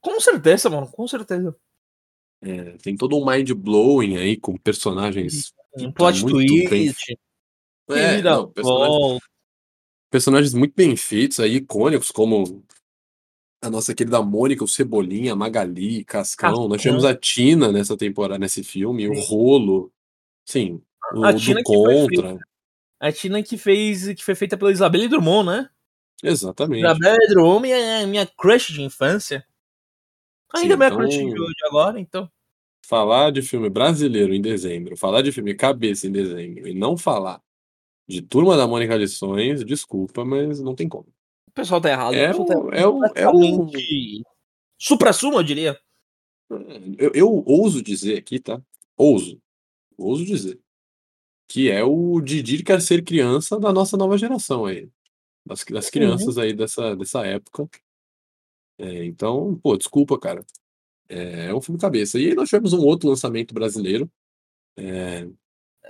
[0.00, 1.54] Com certeza, mano, com certeza.
[2.40, 5.52] É, tem todo um mind blowing aí com personagens.
[5.76, 7.18] Um Puta, plot muito bem twist.
[7.90, 9.20] É, vira não, personagens,
[10.10, 12.64] personagens muito bem feitos aí, icônicos, como
[13.62, 16.48] a nossa querida Mônica, o Cebolinha, a Magali, Cascão.
[16.48, 16.68] Cascão.
[16.68, 19.20] Nós tivemos a Tina nessa temporada, nesse filme, o.
[19.20, 19.92] Rolo.
[20.48, 20.80] Sim,
[21.12, 22.38] o A Tina Contra.
[22.98, 25.70] A Tina que fez, que foi feita pela Isabelle Drummond, né?
[26.22, 26.84] Exatamente.
[26.86, 29.44] Isabelle Drummond é minha crush de infância.
[30.54, 32.30] Ainda Sim, minha então- crush de hoje agora, então.
[32.86, 37.42] Falar de filme brasileiro em dezembro, falar de filme cabeça em dezembro e não falar
[38.08, 41.06] de Turma da Mônica Lições, desculpa, mas não tem como.
[41.46, 42.14] O pessoal tá errado.
[42.14, 43.70] É o tá o- é o- é o-
[44.78, 45.78] supra-sumo, eu diria.
[46.98, 48.58] Eu, eu ouso dizer aqui, tá?
[48.96, 49.38] Ouso.
[49.98, 50.58] Ouso dizer.
[51.48, 54.88] Que é o Didi quer ser criança da nossa nova geração aí.
[55.44, 56.42] Das, das crianças Uhum.
[56.42, 57.68] aí dessa, dessa época.
[58.78, 60.44] É, então, pô, desculpa, cara.
[61.08, 62.18] É, é um filme cabeça.
[62.18, 64.10] E aí nós tivemos um outro lançamento brasileiro.
[64.76, 65.26] É,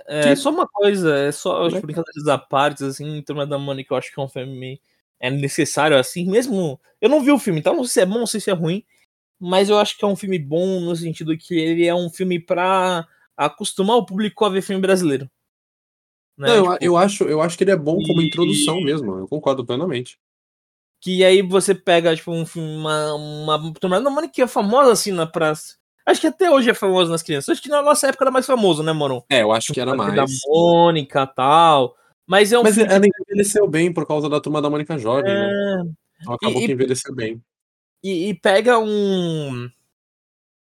[0.07, 1.71] É, Que- só uma coisa, é só Né?
[1.75, 4.81] tipo, brincadeiras à parte, assim, Turma da Mônica, eu acho que é um filme
[5.19, 6.79] é necessário, assim, mesmo.
[7.01, 8.53] Eu não vi o filme, então não sei se é bom, não sei se é
[8.53, 8.85] ruim,
[9.37, 12.39] mas eu acho que é um filme bom no sentido que ele é um filme
[12.39, 13.05] pra
[13.45, 15.29] acostumar o público a ver filme brasileiro.
[16.37, 16.47] Né?
[16.47, 19.17] não, eu, Tipo, eu, acho, eu acho que ele é bom como e- introdução mesmo.
[19.17, 20.17] Eu concordo plenamente.
[21.01, 24.91] Que aí você pega, tipo, um filme, uma, uma Turma da Mônica que é famosa,
[24.91, 25.75] assim, na praça.
[26.05, 27.49] Acho que até hoje é famoso nas crianças.
[27.49, 29.23] Acho que na nossa época era mais famoso, né, mano?
[29.29, 30.39] É, eu acho que era Turma Da mais.
[30.45, 31.95] Mônica e tal.
[32.27, 35.37] Mas é um Mas filme ela envelheceu bem por causa da turma da Mônica Jovem,
[35.37, 35.49] né?
[35.51, 35.81] é,
[36.21, 37.41] Então acabou e- que envelheceu bem.
[38.03, 39.69] e, e pega um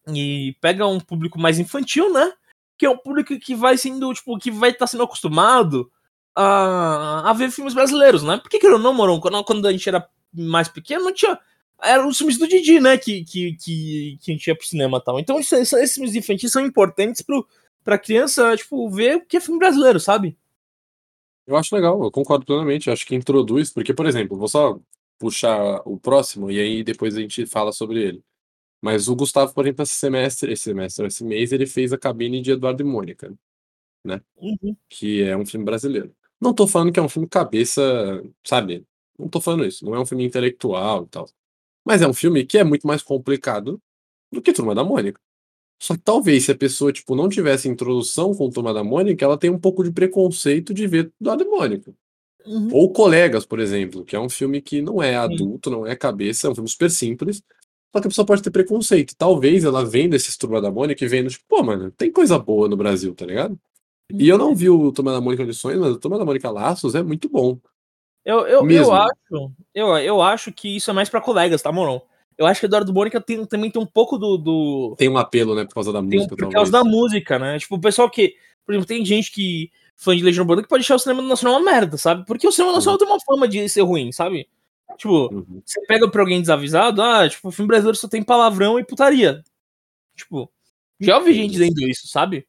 [0.09, 2.33] e pega um público mais infantil, né?
[2.79, 5.91] Que é um público que vai sendo, tipo, que vai estar sendo acostumado
[6.35, 8.39] a, a ver filmes brasileiros, né?
[8.39, 11.39] Porque que ou não, Moron, quando, quando a gente era mais pequeno, não tinha
[11.81, 14.99] eram os filmes do Didi, né, que, que, que, que a gente ia pro cinema
[14.99, 15.21] e tal.
[15.21, 17.47] Então isso- isso- esses filmes infantis são importantes pro,
[17.85, 20.37] pra criança, tipo, ver o que é filme brasileiro, sabe?
[21.47, 22.89] Eu acho legal, eu concordo plenamente.
[22.89, 24.79] eu Acho que introduz, porque, por exemplo, vou só
[25.19, 28.25] puxar o próximo e aí depois a gente fala sobre ele.
[28.83, 32.41] Mas o Gustavo, por exemplo, esse semestre, esse semestre, esse mês, ele fez a cabine
[32.41, 33.35] de Eduardo e Mônica,
[34.37, 34.77] Uhum.
[34.89, 36.15] que é um filme brasileiro.
[36.41, 38.87] Não tô falando que é um filme cabeça, sabe?
[39.19, 39.85] Não tô falando isso.
[39.85, 41.29] Não é um filme intelectual e tal.
[41.85, 43.81] Mas é um filme que é muito mais complicado
[44.33, 45.21] do que Turma da Mônica.
[45.81, 49.39] Só que talvez se a pessoa, tipo, não tivesse introdução com Turma da Mônica, ela
[49.39, 51.95] tem um pouco de preconceito de ver Eduardo e Mônica.
[52.47, 52.69] Uhum.
[52.73, 56.47] Ou Colegas, por exemplo, que é um filme que não é adulto, não é cabeça,
[56.47, 57.43] é um filme super simples.
[57.93, 59.15] Só que a pessoa pode ter preconceito.
[59.17, 62.69] Talvez ela vendo esses Turma da Mônica e vendo, tipo, pô, mano, tem coisa boa
[62.69, 63.59] no Brasil, tá ligado?
[64.13, 66.95] E eu não vi o Turma da Mônica Lições, mas o Turma da Mônica Laços
[66.95, 67.59] é muito bom.
[68.25, 72.01] Eu, eu, eu acho, eu, eu acho que isso é mais pra colegas, tá, Moron?
[72.37, 75.55] Eu acho que Eduardo Mônica tem, também tem um pouco do, do, Tem um apelo,
[75.55, 77.59] né, por causa da tem um, música, por causa da música, né?
[77.59, 78.35] Tipo, o pessoal que.
[78.65, 79.71] Por exemplo, tem gente que.
[79.97, 82.25] fã de Legião Urbana que pode achar o cinema nacional uma merda, sabe?
[82.27, 84.47] Porque o cinema nacional tem uma fama de ser ruim, sabe?
[84.99, 85.63] Tipo, Uhum.
[85.65, 89.43] você pega pra alguém desavisado, ah, tipo, o filme brasileiro só tem palavrão e putaria.
[90.17, 90.51] Tipo,
[91.01, 92.47] já ouvi gente dizendo isso, sabe?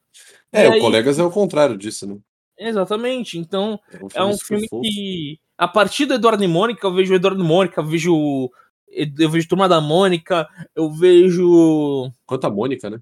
[0.52, 2.18] É, E o aí- Colegas é o contrário disso, né?
[2.58, 3.38] Exatamente.
[3.38, 3.80] Então,
[4.12, 5.38] É um é um filme que.
[5.56, 8.50] A partir do Eduardo e Mônica, eu vejo o Eduardo e Mônica, eu vejo.
[8.92, 12.10] Eu vejo Turma da Mônica, eu vejo.
[12.26, 12.98] Quanto a Mônica, né?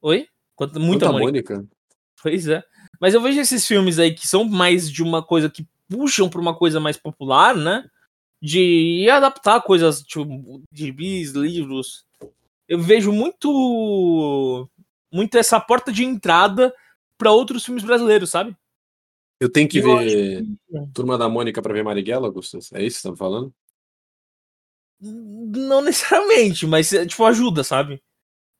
[0.00, 0.26] Oi?
[0.56, 1.54] Quanto, muita a Mônica.
[1.56, 1.68] Mônica.
[2.22, 2.64] Pois é.
[2.98, 6.40] Mas eu vejo esses filmes aí que são mais de uma coisa que puxam pra
[6.40, 7.84] uma coisa mais popular, né?
[8.42, 12.04] De adaptar coisas, tipo, de bis, livros.
[12.68, 14.68] Eu vejo muito.
[15.12, 16.72] Muito essa porta de entrada
[17.18, 18.56] pra outros filmes brasileiros, sabe?
[19.40, 20.46] Eu tenho que Eu ver
[20.94, 22.72] Turma da Mônica pra ver Marighella, Augustus?
[22.72, 23.52] É isso que você tá falando?
[25.00, 28.02] Não necessariamente, mas tipo, ajuda, sabe?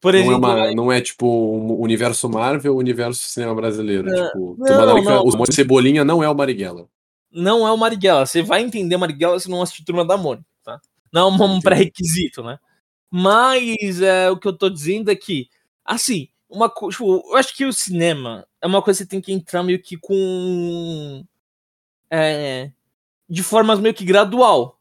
[0.01, 4.09] Por Não é, exemplo, uma, não é tipo um universo Marvel, universo cinema brasileiro.
[4.09, 5.27] Não, tipo, não, Turma da Mônica, não.
[5.27, 6.89] os Cebolinha não é o Marighella.
[7.33, 8.27] Não é o Marighella.
[8.27, 10.81] Você vai entender Marighella se não assistir Turma da Mônica, tá?
[11.13, 12.59] Não é um pré-requisito, né?
[13.11, 15.49] Mas é, o que eu tô dizendo é que,
[15.85, 19.21] assim, uma co- tipo, eu acho que o cinema é uma coisa que você tem
[19.21, 21.25] que entrar meio que com.
[22.11, 22.71] É,
[23.29, 24.81] de formas meio que gradual,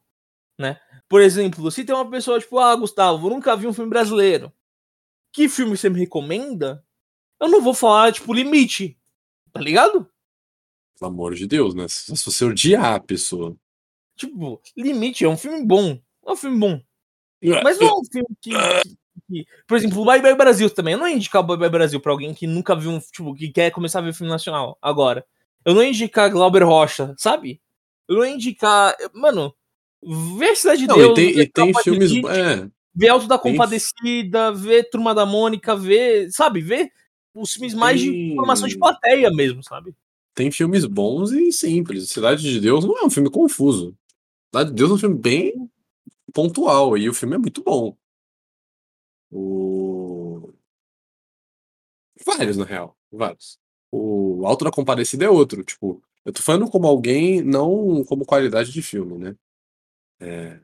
[0.59, 0.79] né?
[1.09, 4.51] Por exemplo, se tem uma pessoa tipo, ah, Gustavo, eu nunca vi um filme brasileiro.
[5.33, 6.83] Que filme você me recomenda?
[7.41, 8.97] Eu não vou falar, tipo, limite.
[9.53, 10.07] Tá ligado?
[10.99, 11.87] Pelo amor de Deus, né?
[11.87, 13.55] Se você odiar a pessoa.
[14.17, 15.99] Tipo, Limite é um filme bom.
[16.27, 16.81] É um filme bom.
[17.63, 18.49] Mas não é um filme que.
[18.51, 18.97] que-
[19.29, 20.93] que- por exemplo, o Bye Bye Brasil também.
[20.93, 22.99] Eu não ia indicar o Bye Bye Brasil pra alguém que nunca viu um.
[22.99, 25.25] Tipo, que quer começar a ver filme nacional agora.
[25.63, 27.61] Eu não ia indicar Glauber Rocha, sabe?
[28.07, 28.93] Eu não ia indicar.
[29.13, 29.53] Mano,
[30.37, 31.11] vê a Cidade de Não, Deus.
[31.11, 32.11] e tem, e tem de filmes.
[32.11, 36.29] Elite, É, Vê Alto da tem- Compadecida, vê Turma da Mônica, vê.
[36.31, 36.59] Sabe?
[36.59, 36.91] Vê
[37.33, 39.93] os filmes mais de Tem- formação de plateia mesmo, sabe?
[40.33, 42.09] Tem filmes bons e simples.
[42.09, 43.97] Cidade de Deus não é um filme confuso.
[44.53, 45.69] Cidade de Deus é um filme bem
[46.33, 47.97] pontual e o filme é muito bom.
[49.31, 50.53] O...
[52.25, 52.97] Vários, na real.
[53.11, 53.59] Vários.
[53.91, 55.63] O Alto da Compadecida é outro.
[55.63, 59.35] Tipo, eu tô falando como alguém, não como qualidade de filme, né?
[60.19, 60.59] É...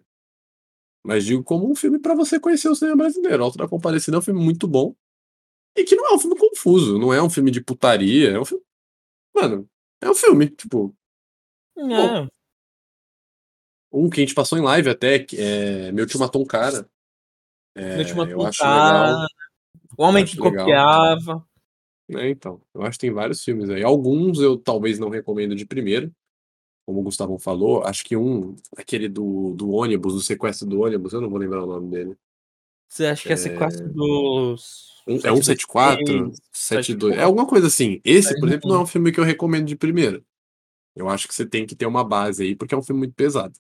[1.04, 3.44] Mas digo como um filme pra você conhecer o cinema brasileiro.
[3.44, 4.96] Alto da Compadecida é um filme muito bom.
[5.76, 6.98] E que não é um filme confuso.
[6.98, 8.32] Não é um filme de putaria.
[8.32, 8.64] É um filme.
[9.36, 9.70] Mano,
[10.02, 10.50] é um filme.
[10.50, 10.96] Tipo,
[11.78, 12.28] É.
[13.92, 16.90] um que a gente passou em live até, que é Meu Tio Matou um Cara.
[17.76, 19.28] É, Noite eu acho Matucada, legal.
[19.98, 20.66] O Homem que legal.
[20.66, 21.48] Copiava.
[22.12, 23.84] É, então, eu acho que tem vários filmes aí.
[23.84, 26.10] Alguns eu talvez não recomendo de primeira,
[26.86, 27.84] como o Gustavo falou.
[27.84, 31.64] Acho que um, aquele do, do ônibus, do sequestro do ônibus, eu não vou lembrar
[31.64, 32.18] o nome dele.
[32.96, 35.04] Você acha que é sequestro dos.
[35.06, 38.00] É 174, 72, é alguma coisa assim.
[38.06, 40.24] Esse, por exemplo, não é um filme que eu recomendo de primeira.
[40.96, 43.14] Eu acho que você tem que ter uma base aí, porque é um filme muito
[43.14, 43.54] pesado.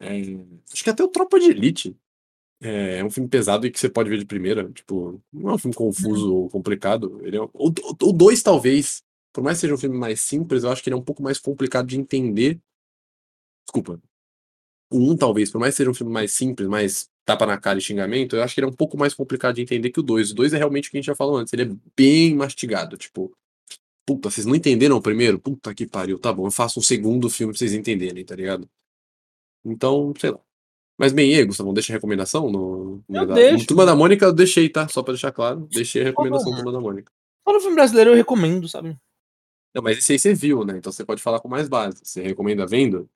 [0.00, 0.20] É,
[0.72, 1.96] acho que até o Tropa de Elite
[2.60, 4.68] é, é um filme pesado e que você pode ver de primeira.
[4.72, 7.20] Tipo, não é um filme confuso ou complicado.
[7.22, 9.00] Ele é, o dois, talvez,
[9.32, 11.22] por mais que seja um filme mais simples, eu acho que ele é um pouco
[11.22, 12.60] mais complicado de entender.
[13.64, 14.02] Desculpa.
[14.90, 17.78] O um, talvez, por mais que seja um filme mais simples, mais tapa na cara
[17.78, 20.02] e xingamento, eu acho que ele é um pouco mais complicado de entender que o
[20.02, 20.30] dois.
[20.30, 21.52] O dois é realmente o que a gente já falou antes.
[21.52, 22.96] Ele é bem mastigado.
[22.96, 23.36] Tipo,
[24.06, 25.38] puta, vocês não entenderam o primeiro?
[25.38, 26.18] Puta que pariu.
[26.18, 28.70] Tá bom, eu faço um segundo filme pra vocês entenderem, tá ligado?
[29.64, 30.38] Então, sei lá.
[30.98, 33.58] Mas bem, e aí, Gustavo, deixa a recomendação no, no, Eu da, deixo.
[33.58, 34.88] no Turma da Mônica, eu deixei, tá?
[34.88, 37.12] Só pra deixar claro, deixei a recomendação do Turma da Mônica.
[37.44, 38.96] Todo filme brasileiro eu recomendo, sabe?
[39.74, 40.78] Não, mas esse aí você viu, né?
[40.78, 42.00] Então você pode falar com mais base.
[42.02, 43.10] Você recomenda vendo?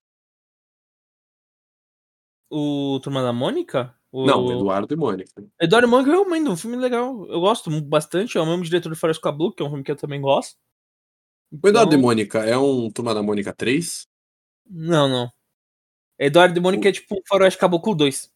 [2.51, 3.95] O Turma da Mônica?
[4.13, 4.27] O...
[4.27, 5.31] Não, Eduardo e Mônica.
[5.61, 7.27] Eduardo Mônica eu recomendo, um filme legal.
[7.27, 8.37] Eu gosto bastante.
[8.37, 10.57] É o mesmo diretor de Forrest Cablu, que é um filme que eu também gosto.
[11.53, 14.07] O Eduardo e Então- Mônica é um Turma da Mônica 3?
[14.69, 15.31] Não, não.
[16.19, 18.31] Eduardo e Mônica é tipo um Faroeste Caboclo 2.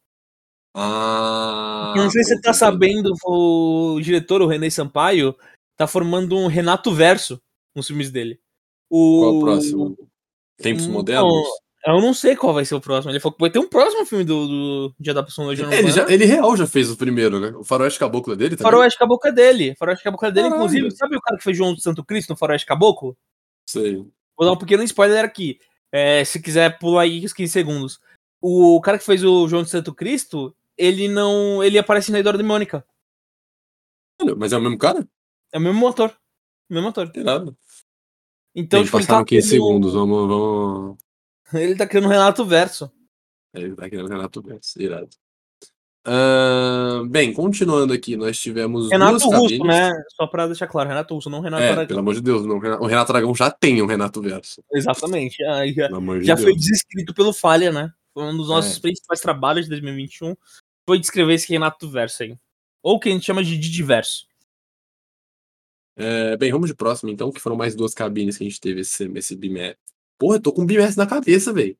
[0.76, 1.92] Ah.
[1.96, 5.36] Eu não sei se você tá sabendo, o diretor, o René Sampaio,
[5.76, 7.40] tá formando um Renato Verso
[7.74, 8.40] nos filmes dele.
[8.90, 9.20] O...
[9.20, 10.10] Qual é o próximo?
[10.56, 11.46] Tempos Hum, modernos?
[11.86, 13.12] Eu não sei qual vai ser o próximo.
[13.12, 15.90] Ele falou que vai ter um próximo filme do, do de adaptação da Legião Ele,
[15.90, 17.48] já, ele real já fez o primeiro, né?
[17.56, 18.70] O Faroeste Caboclo é dele também?
[18.72, 19.74] Faroeste Caboclo é dele.
[19.78, 20.64] Faroeste Caboclo é dele, Caralho.
[20.64, 20.90] inclusive.
[20.92, 23.14] Sabe o cara que fez João do Santo Cristo no Faroeste Caboclo?
[23.68, 23.96] Sei.
[24.36, 25.58] Vou dar um pequeno spoiler aqui.
[25.92, 28.00] É, se quiser pular aí os 15 segundos.
[28.40, 31.62] O cara que fez o João de Santo Cristo, ele não.
[31.62, 32.84] Ele aparece na Eduardo e Mônica.
[34.38, 35.06] Mas é o mesmo cara?
[35.52, 36.16] É o mesmo ator.
[36.70, 37.12] O mesmo ator.
[37.14, 37.56] Irado.
[38.54, 41.03] Então, Gente, tipo, passaram tá 15 criando- segundos, vamos, vamos.
[41.62, 42.90] Ele tá criando um Renato Verso.
[43.54, 45.08] Ele tá querendo Renato Verso, irado.
[46.06, 49.66] Ahn, bem, continuando aqui, nós tivemos Renato duas Russo, cabines.
[49.66, 49.90] né?
[50.14, 51.86] Só pra deixar claro, Renato Russo, não Renato É, Aragão.
[51.86, 54.62] pelo amor de Deus, não, o Renato Aragão já tem um Renato Verso.
[54.72, 55.42] Exatamente.
[55.44, 56.42] Aí já, de já Deus.
[56.42, 57.90] foi desescrito pelo Falha, né?
[58.12, 58.80] Foi um dos nossos É.
[58.80, 60.36] principais trabalhos de 2021.
[60.86, 62.36] Foi descrever esse Renato Verso aí.
[62.82, 64.26] Ou que a gente chama de Didi Verso.
[65.96, 68.80] É, bem, vamos de próximo então, que foram mais duas cabines que a gente teve
[68.82, 69.78] esse, esse bimestre.
[70.18, 71.76] Porra, eu tô com um bimestre na cabeça, velho.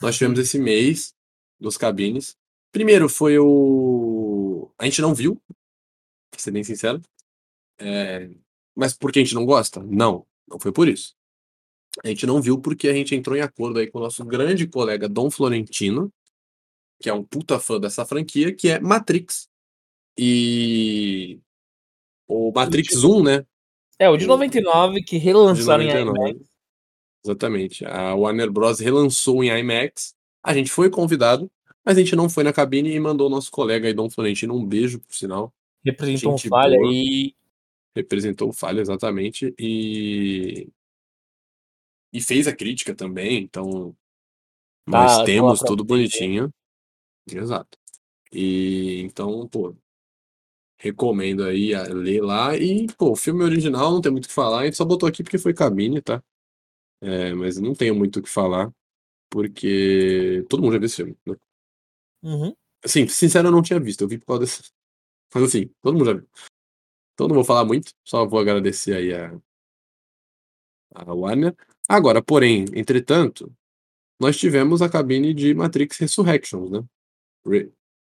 [0.00, 1.14] Nós tivemos esse mês,
[1.60, 2.36] duas cabines.
[2.72, 4.70] Primeiro foi o.
[4.78, 5.40] A gente não viu,
[6.30, 7.00] pra ser bem sincero.
[7.78, 8.30] É,
[8.74, 9.82] Mas por que a gente não gosta?
[9.82, 11.14] Não, não foi por isso.
[12.02, 14.66] A gente não viu porque a gente entrou em acordo aí com o nosso grande
[14.66, 16.10] colega Dom Florentino,
[17.00, 19.46] que é um puta fã dessa franquia, que é Matrix.
[20.18, 21.38] E.
[22.26, 23.46] O Matrix 1, né?
[23.98, 26.30] É, o de O- 99 que de relançaram em 99.
[26.30, 26.51] IMAX.
[27.24, 27.84] Exatamente.
[27.84, 28.80] A Warner Bros.
[28.80, 30.14] relançou em IMAX.
[30.42, 31.50] A gente foi convidado,
[31.84, 34.54] mas a gente não foi na cabine e mandou o nosso colega aí, Dom Florentino,
[34.56, 35.52] um beijo, por sinal.
[35.84, 36.92] Representou um Gente falha boa.
[36.92, 37.34] e
[37.94, 39.54] Representou Falha, exatamente.
[39.58, 40.68] E.
[42.12, 43.94] E fez a crítica também, então.
[44.86, 46.52] Nós Tá, tá temos tudo bonitinho.
[47.30, 47.78] Exato.
[48.32, 49.76] E então, pô.
[50.78, 52.56] Recomendo aí ler lá.
[52.56, 54.60] E, pô, o filme original não tem muito o que falar.
[54.62, 56.22] A gente só botou aqui porque foi cabine, tá?
[57.02, 58.72] É, mas não tenho muito o que falar.
[59.28, 61.34] Porque todo mundo já viu esse filme, né?
[62.22, 62.54] Uhum.
[62.84, 64.02] Assim, sincero, eu não tinha visto.
[64.02, 64.70] Eu vi por causa desse.
[65.34, 66.28] Mas assim, todo mundo já viu.
[67.14, 67.92] Então não vou falar muito.
[68.06, 69.34] Só vou agradecer aí a.
[70.94, 71.56] A Warner.
[71.88, 73.50] Agora, porém, entretanto,
[74.20, 76.84] nós tivemos a cabine de Matrix Resurrections, né?
[77.46, 77.72] Re-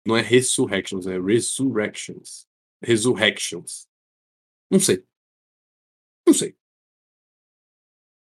[0.07, 2.47] Não é Resurrections, é Resurrections.
[2.83, 3.89] Resurrections.
[4.71, 5.03] Não sei.
[6.27, 6.55] Não sei.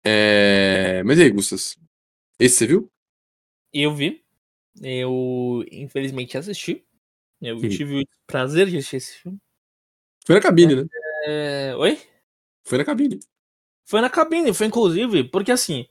[0.05, 1.03] É...
[1.05, 1.77] Mas e aí, Gustas?
[2.39, 2.91] Esse você viu?
[3.73, 4.23] Eu vi.
[4.83, 6.85] Eu, infelizmente, assisti.
[7.41, 7.69] Eu Sim.
[7.69, 9.39] tive o prazer de assistir esse filme.
[10.27, 10.85] Foi na cabine, né?
[11.27, 11.75] É...
[11.77, 11.99] Oi?
[12.65, 13.21] Foi na cabine.
[13.87, 15.87] Foi na cabine, foi inclusive, porque assim,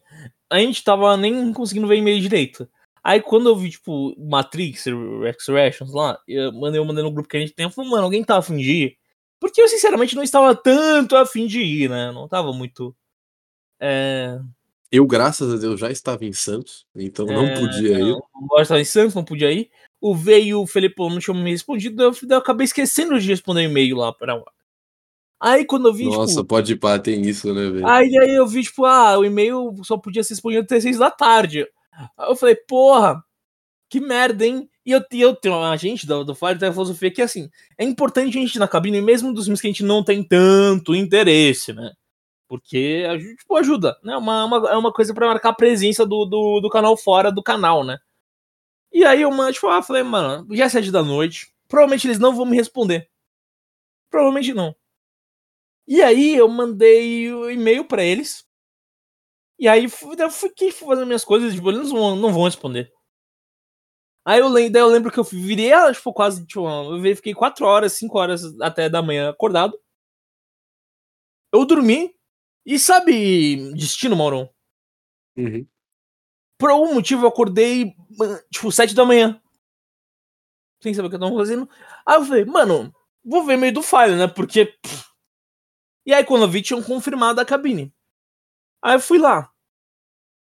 [0.50, 2.68] a gente tava nem conseguindo ver e-mail direito.
[3.04, 4.86] Aí quando eu vi, tipo, Matrix,
[5.22, 8.04] Resurrections lá, eu mandei, eu mandei no grupo que a gente tem, eu falei, mano,
[8.04, 8.98] alguém tá afim de ir?
[9.40, 12.12] Porque eu, sinceramente, não estava tanto afim de ir, né?
[12.12, 12.96] Não tava muito.
[13.86, 14.40] É.
[14.90, 18.12] Eu, graças a Deus, já estava em Santos, então não É, podia ir.
[18.12, 19.70] Não gosto estava em Santos, não podia ir.
[20.00, 23.62] O V e o Felipão não tinham me respondido, eu, eu acabei esquecendo de responder
[23.62, 24.44] o e-mail lá lá.
[25.42, 26.46] Aí quando eu vi, Nossa, tipo.
[26.46, 27.88] pode ir pá, tem isso, né, velho?
[27.88, 31.12] Aí, aí eu vi, tipo, ah, o e-mail só podia ser respondido até 6 da
[31.12, 31.68] tarde.
[32.18, 33.22] Aí eu falei, porra,
[33.90, 34.70] que merda, hein?
[34.86, 38.38] E eu, eu tenho uma gente do, do Fire a filosofia que assim, é importante
[38.38, 41.74] a gente ir na cabine, mesmo dos filmes que a gente não tem tanto interesse,
[41.74, 41.92] né?
[42.54, 43.04] Porque
[43.40, 44.16] tipo, ajuda, né?
[44.16, 47.42] Uma, uma, é uma coisa para marcar a presença do, do, do, canal fora do
[47.42, 47.98] canal, né?
[48.92, 52.36] E aí eu tipo, ah, falei, mano, já é sete da noite, provavelmente eles não
[52.36, 53.10] vão me responder.
[54.08, 54.76] Provavelmente não.
[55.88, 58.48] E aí eu mandei o e-mail para eles.
[59.58, 59.86] E aí
[60.20, 62.94] eu fiquei fazendo minhas coisas, tipo, eles não, não vão responder.
[64.24, 67.94] Aí eu lembro, eu lembro que eu virei, tipo, quase, tipo, eu fiquei 4 horas,
[67.94, 69.76] 5 horas até da manhã acordado.
[71.52, 72.14] Eu dormi.
[72.66, 74.50] E sabe destino, Mauron?
[75.38, 75.68] Uhum.
[76.58, 77.94] Por algum motivo eu acordei,
[78.52, 79.42] tipo, 7 da manhã.
[80.82, 81.70] Sem saber o que eu tava fazendo.
[82.06, 82.94] Aí eu falei, mano,
[83.24, 84.28] vou ver meio do file, né?
[84.28, 84.66] Porque.
[84.66, 85.14] Pff.
[86.06, 87.94] E aí quando eu vi, tinham confirmado a cabine.
[88.82, 89.52] Aí eu fui lá.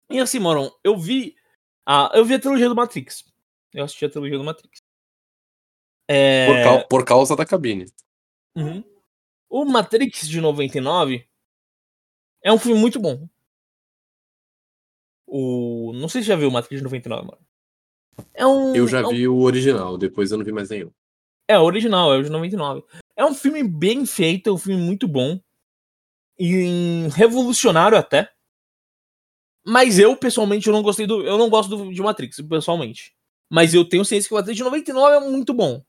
[0.10, 1.36] E assim, Moron, eu vi.
[1.86, 3.24] Ah, eu vi a trilogia do Matrix.
[3.74, 4.82] Eu assisti a trilogia do Matrix.
[6.08, 6.48] É...
[6.48, 7.86] Por, causa, por, causa da cabine.
[8.56, 8.84] Uhum.
[9.50, 11.28] O Matrix de 99
[12.46, 13.28] é um filme muito bom.
[15.26, 15.92] O...
[15.96, 17.46] Não sei se já viu o Matrix de 99, mano.
[18.36, 19.10] É um, eu já é um...
[19.10, 20.92] vi o original, depois eu não vi mais nenhum.
[21.48, 22.84] É, o original, é o de 99.
[23.16, 25.40] É um filme bem feito, é um filme muito bom.
[26.38, 28.32] E revolucionário até.
[29.66, 31.24] Mas eu, pessoalmente, eu não gostei do.
[31.24, 33.16] Eu não gosto do, de Matrix, pessoalmente.
[33.50, 35.84] Mas eu tenho ciência que o Matrix de 99 é muito bom.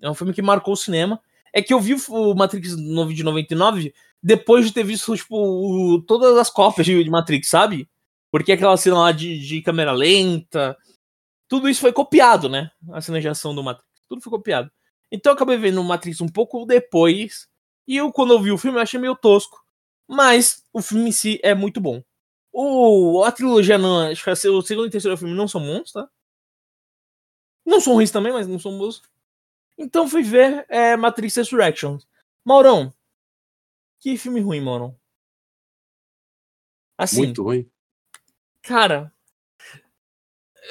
[0.00, 1.20] É um filme que marcou o cinema.
[1.54, 6.50] É que eu vi o Matrix de 99 depois de ter visto, tipo, todas as
[6.50, 7.88] cópias de Matrix, sabe?
[8.32, 10.76] Porque aquela cena lá de, de câmera lenta.
[11.48, 12.72] Tudo isso foi copiado, né?
[12.90, 13.88] A cena de ação do Matrix.
[14.08, 14.68] Tudo foi copiado.
[15.12, 17.46] Então eu acabei vendo o Matrix um pouco depois.
[17.86, 19.62] E eu, quando eu vi o filme, eu achei meio tosco.
[20.08, 22.02] Mas o filme em si é muito bom.
[22.52, 24.00] O, a trilogia não.
[24.08, 26.08] Acho que o segundo e terceiro filme não são bons, tá?
[27.64, 29.02] Não são ruins também, mas não são bons.
[29.76, 32.06] Então fui ver é, Matrix Resurrections.
[32.44, 32.92] Maurão.
[34.00, 34.96] Que filme ruim, Maurão.
[36.96, 37.24] Assim.
[37.24, 37.68] Muito ruim.
[38.62, 39.12] Cara.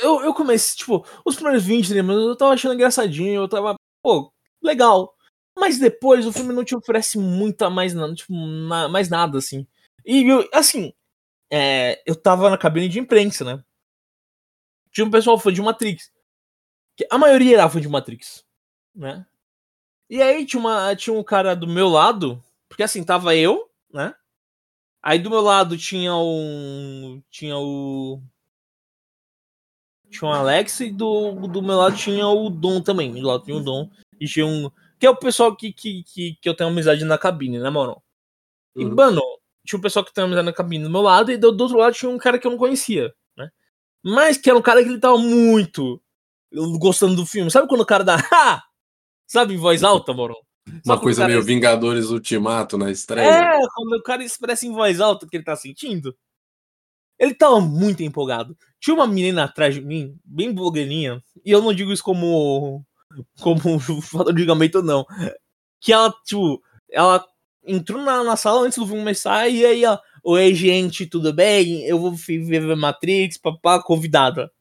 [0.01, 4.34] Eu, eu comecei, tipo, os primeiros 20 minutos eu tava achando engraçadinho, eu tava, pô,
[4.62, 5.16] legal.
[5.58, 9.68] Mas depois o filme não te oferece muita mais nada, tipo, na, mais nada, assim.
[10.04, 10.91] E, eu, assim,
[11.51, 13.64] é, eu tava na cabine de imprensa, né?
[14.91, 16.12] Tinha um pessoal fã de Matrix.
[17.10, 18.43] A maioria era fã de Matrix,
[18.96, 19.26] né?
[20.10, 24.14] E aí tinha, uma, tinha um cara do meu lado, porque assim, tava eu, né?
[25.02, 27.22] Aí do meu lado tinha um.
[27.30, 28.22] Tinha o.
[30.10, 33.12] Tinha o Alex e do, do meu lado tinha o Dom também.
[33.12, 33.89] Do lado tinha o Dom.
[34.20, 34.72] E tinha um.
[34.98, 38.02] Que é o pessoal que, que, que, que eu tenho amizade na cabine, né, mano?
[38.76, 38.96] E, uhum.
[38.96, 39.22] mano,
[39.66, 41.78] tinha um pessoal que tem amizade na cabine do meu lado, e do, do outro
[41.78, 43.50] lado tinha um cara que eu não conhecia, né?
[44.02, 46.02] Mas que era um cara que ele tava muito
[46.80, 47.52] gostando do filme.
[47.52, 48.64] Sabe quando o cara dá ha!
[49.34, 50.36] Sabe, em voz alta, moro?
[50.86, 53.27] Uma coisa meio Vingadores Ultimato na estreia.
[53.27, 56.15] É, quando o cara expressa em voz alta o que ele tá sentindo.
[57.17, 58.55] Ele tava muito empolgado.
[58.79, 62.86] Tinha uma menina atrás de mim, bem blogueirinha, e eu não digo isso como
[63.41, 65.03] como falta de julgamento, não.
[65.81, 66.61] Que ela, tipo,
[66.91, 67.25] ela
[67.65, 71.84] entrou na, na sala antes do filme começar e aí, ó, oi, gente, tudo bem?
[71.88, 74.51] Eu vou ver Matrix, papá, convidada.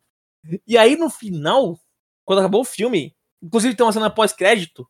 [0.67, 1.79] E aí, no final,
[2.25, 4.89] quando acabou o filme, inclusive tem uma cena pós-crédito,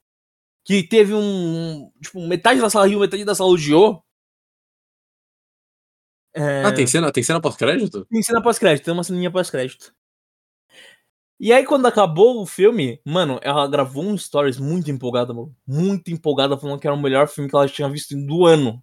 [0.64, 1.90] que teve um.
[2.00, 4.05] Tipo, metade da sala riu, metade da sala odiou.
[6.34, 6.64] É...
[6.64, 8.07] Ah, tem cena, tem cena pós-crédito?
[8.07, 9.94] Tem cena pós-crédito, tem uma ceninha pós-crédito.
[11.38, 15.55] E aí, quando acabou o filme, mano, ela gravou um stories muito empolgada, mano.
[15.66, 18.82] Muito empolgada, falando que era o melhor filme que ela tinha visto do ano.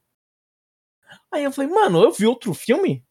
[1.32, 3.04] Aí eu falei, mano, eu vi outro filme?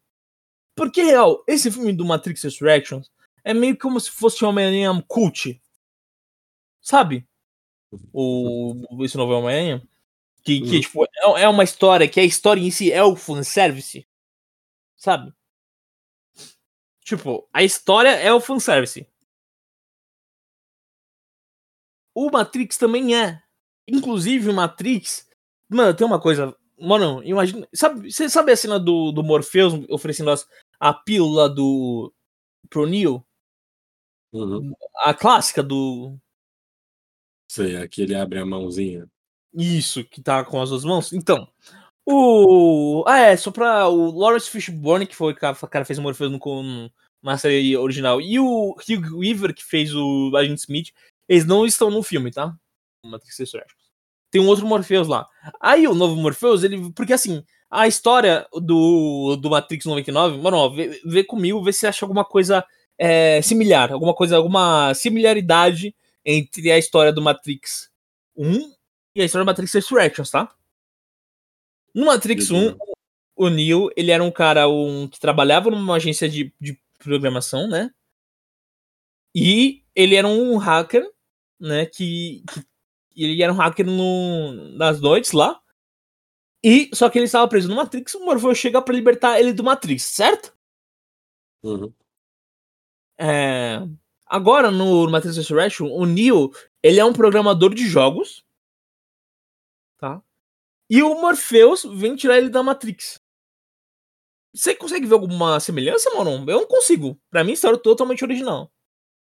[0.77, 3.11] Porque, real, esse filme do Matrix Resurrections
[3.43, 5.61] é meio como se fosse uma Homem-Aranha cult.
[6.89, 7.29] Sabe?
[8.15, 9.87] O, esse novo Homem-Aranha.
[10.43, 10.81] Que, que uhum.
[10.81, 14.09] tipo, é, é uma história que a história em si é o fanservice.
[14.97, 15.31] Sabe?
[17.05, 19.07] Tipo, a história é o fanservice.
[22.15, 23.43] O Matrix também é.
[23.87, 25.29] Inclusive, o Matrix.
[25.69, 26.57] Mano, tem uma coisa.
[26.79, 27.69] Mano, imagina.
[27.75, 30.49] Sabe, você sabe a cena do, do Morpheus oferecendo as,
[30.81, 32.15] a pílula do.
[32.71, 33.23] pro Neo?
[34.33, 34.73] Uhum.
[35.05, 36.19] A clássica do.
[37.51, 39.09] Sei, aqui ele abre a mãozinha.
[39.55, 41.13] Isso, que tá com as duas mãos.
[41.13, 41.49] Então.
[42.07, 43.05] O.
[43.07, 43.89] Ah, é, só pra.
[43.89, 46.91] O Lawrence Fishburne, que foi o cara fez o Morpheus no,
[47.23, 50.93] na série original, e o Hugh Weaver, que fez o Agent Smith,
[51.29, 52.55] eles não estão no filme, tá?
[53.05, 53.89] Matrix Resurrections.
[54.31, 55.27] Tem um outro Morpheus lá.
[55.61, 56.93] Aí o novo Morpheus, ele.
[56.93, 61.87] Porque assim, a história do, do Matrix 99, mano, ó, vê, vê comigo, vê se
[61.87, 62.65] acha alguma coisa
[62.99, 65.95] é, similar, alguma coisa, alguma similaridade
[66.31, 67.91] entre a história do Matrix
[68.37, 68.75] 1
[69.15, 70.55] e a história do Matrix Resurrections, tá?
[71.95, 72.77] No Matrix 1,
[73.35, 77.91] o Neo, ele era um cara um, que trabalhava numa agência de, de programação, né?
[79.35, 81.11] E ele era um hacker,
[81.59, 81.87] né?
[81.87, 82.45] Que,
[83.11, 85.59] que ele era um hacker no, nas noites lá.
[86.63, 89.65] E só que ele estava preso no Matrix, o Morpheus chega para libertar ele do
[89.65, 90.55] Matrix, certo?
[91.63, 91.93] Uhum.
[93.17, 93.81] É,
[94.29, 96.51] agora no Matrix Resurrection, o Neo,
[96.83, 98.45] ele é um programador de jogos,
[99.99, 100.23] tá?
[100.91, 103.21] E o Morpheus vem tirar ele da Matrix.
[104.55, 106.31] Você consegue ver alguma semelhança, mano?
[106.51, 107.21] Eu não consigo.
[107.31, 108.73] Pra mim, história é totalmente original.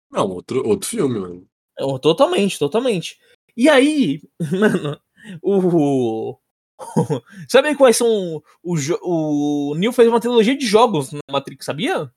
[0.10, 1.48] Não, outro, outro filme, mano.
[1.78, 3.20] É, totalmente, totalmente.
[3.56, 4.22] E aí,
[4.60, 5.00] mano,
[5.42, 6.38] o.
[7.50, 8.42] Sabe quais são.
[8.64, 12.12] O, o Neil fez uma trilogia de jogos na Matrix, sabia?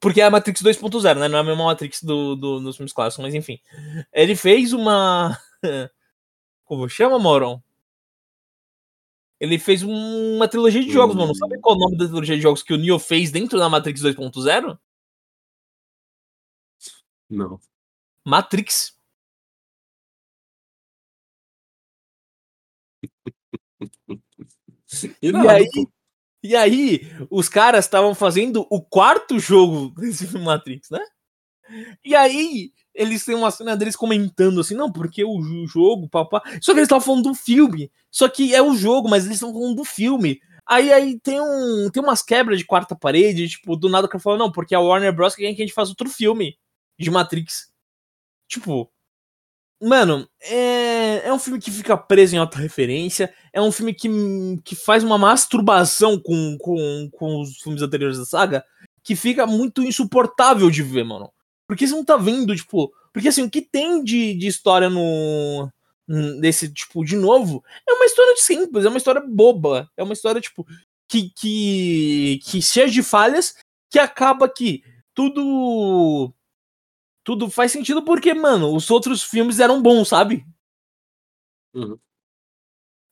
[0.00, 1.28] Porque é a Matrix 2.0, né?
[1.28, 3.58] Não é a mesma Matrix do, do, dos filmes clássicos, mas enfim.
[4.12, 5.38] Ele fez uma.
[6.64, 7.60] Como chama, Moron?
[9.38, 11.20] Ele fez uma trilogia de jogos, hum.
[11.20, 11.34] mano.
[11.34, 13.68] Sabe qual é o nome da trilogia de jogos que o Neo fez dentro da
[13.68, 14.78] Matrix 2.0?
[17.28, 17.60] Não.
[18.24, 18.96] Matrix.
[25.22, 25.68] e aí,
[26.46, 31.00] e aí, os caras estavam fazendo o quarto jogo desse filme Matrix, né?
[32.04, 36.42] E aí, eles têm uma cena deles comentando assim, não, porque o jogo, papá.
[36.60, 37.90] Só que eles estavam falando do filme.
[38.10, 40.40] Só que é o jogo, mas eles estão falando do filme.
[40.66, 44.22] Aí, aí tem, um, tem umas quebras de quarta parede, tipo, do nada o cara
[44.22, 45.34] fala, não, porque a Warner Bros.
[45.36, 46.58] quer que a gente faça outro filme
[46.98, 47.70] de Matrix.
[48.48, 48.90] Tipo,
[49.82, 54.08] mano, é, é um filme que fica preso em alta referência, é um filme que,
[54.64, 58.64] que faz uma masturbação com, com, com os filmes anteriores da saga,
[59.02, 61.30] que fica muito insuportável de ver, mano.
[61.66, 62.92] Porque você não tá vendo, tipo.
[63.12, 65.70] Porque assim, o que tem de, de história no.
[66.40, 69.90] Desse, tipo, de novo, é uma história simples, é uma história boba.
[69.96, 70.66] É uma história, tipo,
[71.08, 71.30] que.
[71.30, 73.54] que, que cheia de falhas,
[73.90, 74.82] que acaba que
[75.14, 76.32] tudo.
[77.26, 80.46] Tudo faz sentido porque, mano, os outros filmes eram bons, sabe?
[81.74, 81.98] Uhum.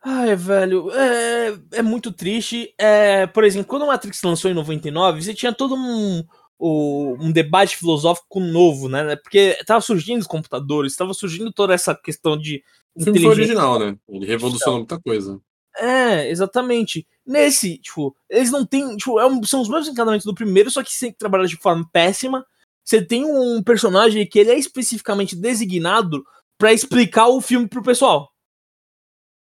[0.04, 2.72] Ai, velho, é, é muito triste.
[2.78, 6.22] É, por exemplo, quando o Matrix lançou em 99, você tinha todo um,
[6.56, 9.16] o, um debate filosófico novo, né?
[9.16, 12.62] Porque tava surgindo os computadores, tava surgindo toda essa questão de.
[12.94, 13.96] O filme foi original, né?
[14.08, 15.40] Ele revolucionou muita coisa.
[15.76, 17.04] É, exatamente.
[17.26, 18.96] Nesse, tipo, eles não têm.
[18.96, 21.84] Tipo, é um, são os mesmos encanamentos do primeiro, só que sem trabalhar de forma
[21.92, 22.46] péssima.
[22.85, 26.24] Você tem um personagem que ele é especificamente designado
[26.59, 28.30] para explicar o filme pro pessoal.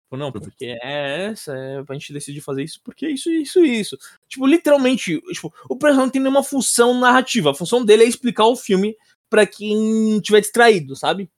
[0.09, 3.63] Tipo, não, porque é essa, é, a gente decidir fazer isso porque é isso, isso
[3.63, 3.97] e isso.
[4.27, 7.51] Tipo, literalmente, tipo, o personagem não tem nenhuma função narrativa.
[7.51, 8.95] A função dele é explicar o filme
[9.29, 11.29] para quem tiver distraído, sabe?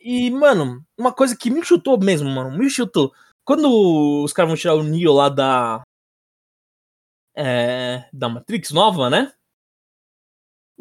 [0.00, 3.12] E, mano, uma coisa que me chutou mesmo, mano, me chutou.
[3.44, 5.82] Quando os caras vão tirar o Neo lá da.
[7.36, 9.32] É, da Matrix nova, né?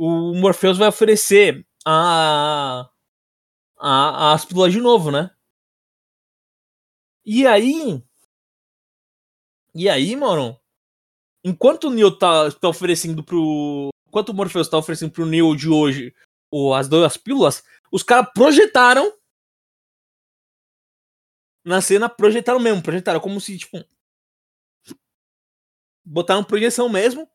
[0.01, 2.89] O Morpheus vai oferecer a.
[3.77, 5.29] a as pílulas de novo, né?
[7.25, 8.01] E aí.
[9.75, 10.57] E aí, mano.
[11.43, 13.89] Enquanto o Neo tá, tá oferecendo pro.
[14.07, 16.15] Enquanto o Morpheus tá oferecendo pro Neo de hoje
[16.49, 19.13] ou as duas pílulas, os caras projetaram.
[21.65, 22.81] Na cena, projetaram mesmo.
[22.81, 23.83] Projetaram como se, tipo.
[26.05, 27.29] Botaram projeção mesmo.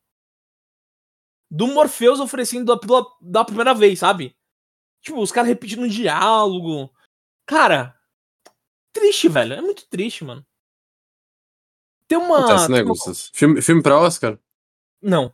[1.55, 4.37] Do Morpheus oferecendo a pílula da primeira vez, sabe?
[5.01, 6.93] Tipo, os caras repetindo um diálogo.
[7.47, 7.97] Cara,
[8.93, 9.53] triste, velho.
[9.53, 10.45] É muito triste, mano.
[12.09, 12.41] Tem uma.
[12.41, 12.95] Acontece, né, uma...
[13.33, 14.37] Filme, filme pra Oscar?
[15.01, 15.33] Não.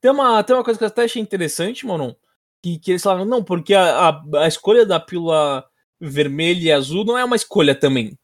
[0.00, 2.16] Tem uma, tem uma coisa que eu até achei interessante, mano.
[2.62, 5.68] Que, que eles falaram, não, porque a, a, a escolha da pílula
[6.00, 8.16] vermelha e azul não é uma escolha também.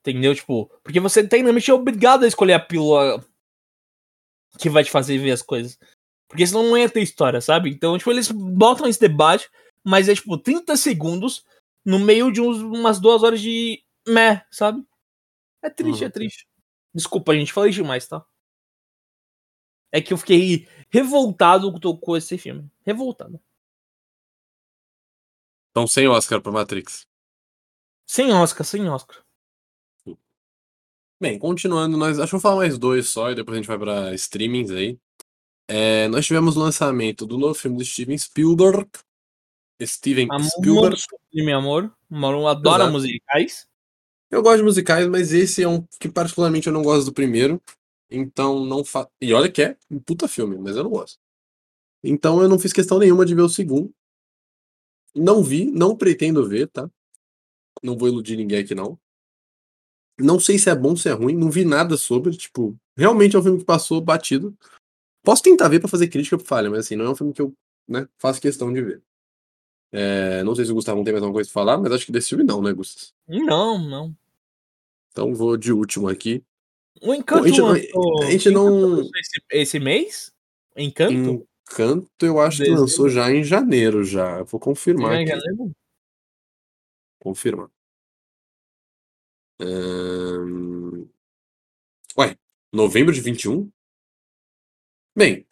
[0.00, 0.32] Entendeu?
[0.32, 3.24] Tipo, porque você tecnicamente é obrigado a escolher a pílula
[4.58, 5.78] que vai te fazer ver as coisas.
[6.28, 7.70] Porque senão não ia ter história, sabe?
[7.70, 9.50] Então, tipo, eles botam esse debate,
[9.84, 11.44] mas é tipo 30 segundos
[11.84, 14.82] no meio de uns, umas duas horas de meh, sabe?
[15.62, 16.06] É triste, uhum.
[16.06, 16.48] é triste.
[16.94, 18.24] Desculpa, gente, falei demais, tá?
[19.90, 22.70] É que eu fiquei revoltado com esse filme.
[22.84, 23.38] Revoltado.
[25.70, 27.06] Então, sem Oscar pra Matrix.
[28.06, 29.22] Sem Oscar, sem Oscar.
[31.22, 33.78] Bem, continuando, nós acho que vou falar mais dois só e depois a gente vai
[33.78, 34.98] para streamings aí.
[35.68, 38.90] É, nós tivemos o lançamento do novo filme do Steven Spielberg,
[39.80, 41.02] Steven amor, Spielberg.
[41.32, 42.92] Meu amor, Maru adora Exato.
[42.92, 43.68] musicais.
[44.32, 47.62] Eu gosto de musicais, mas esse é um que particularmente eu não gosto do primeiro.
[48.10, 49.08] Então não fa...
[49.20, 51.20] E olha que é um puta filme, mas eu não gosto.
[52.02, 53.94] Então eu não fiz questão nenhuma de ver o segundo.
[55.14, 56.90] Não vi, não pretendo ver, tá?
[57.80, 58.98] Não vou iludir ninguém aqui, não.
[60.18, 63.38] Não sei se é bom, se é ruim, não vi nada sobre, tipo, realmente é
[63.38, 64.56] um filme que passou batido.
[65.24, 67.40] Posso tentar ver para fazer crítica pro falha, mas assim, não é um filme que
[67.40, 67.52] eu,
[67.88, 69.02] né, faço questão de ver.
[69.92, 72.12] É, não sei se o Gustavo tem mais alguma coisa pra falar, mas acho que
[72.12, 73.12] desse filme não, né, Gustavo?
[73.28, 74.16] Não, não.
[75.10, 76.42] Então vou de último aqui.
[77.02, 79.00] O Encanto Bom, a gente, lançou- a gente não.
[79.02, 80.32] esse, esse mês?
[80.76, 81.46] Encanto?
[81.70, 82.82] Encanto, eu acho que Dezembro.
[82.82, 84.38] lançou já em janeiro já.
[84.38, 85.30] Eu Vou confirmar Já em aqui.
[85.30, 85.72] janeiro?
[87.18, 87.70] Confirma.
[92.18, 92.36] Ué,
[92.72, 93.70] novembro de 21?
[95.16, 95.46] Bem,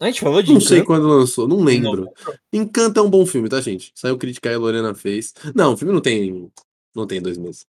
[0.00, 0.86] A gente falou de não sei Encanto?
[0.86, 2.04] quando lançou, não em lembro.
[2.04, 2.40] novembro?
[2.52, 3.92] Encanto é um bom filme, tá, gente?
[3.94, 5.34] Saiu crítica aí, a Lorena fez.
[5.54, 6.50] Não, o filme não tem.
[6.94, 7.66] Não tem dois meses.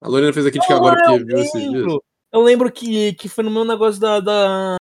[0.00, 1.86] A Lorena fez a crítica Ah, agora eu porque viu esses dias.
[2.32, 4.76] Eu lembro que, que foi no meu negócio da, da,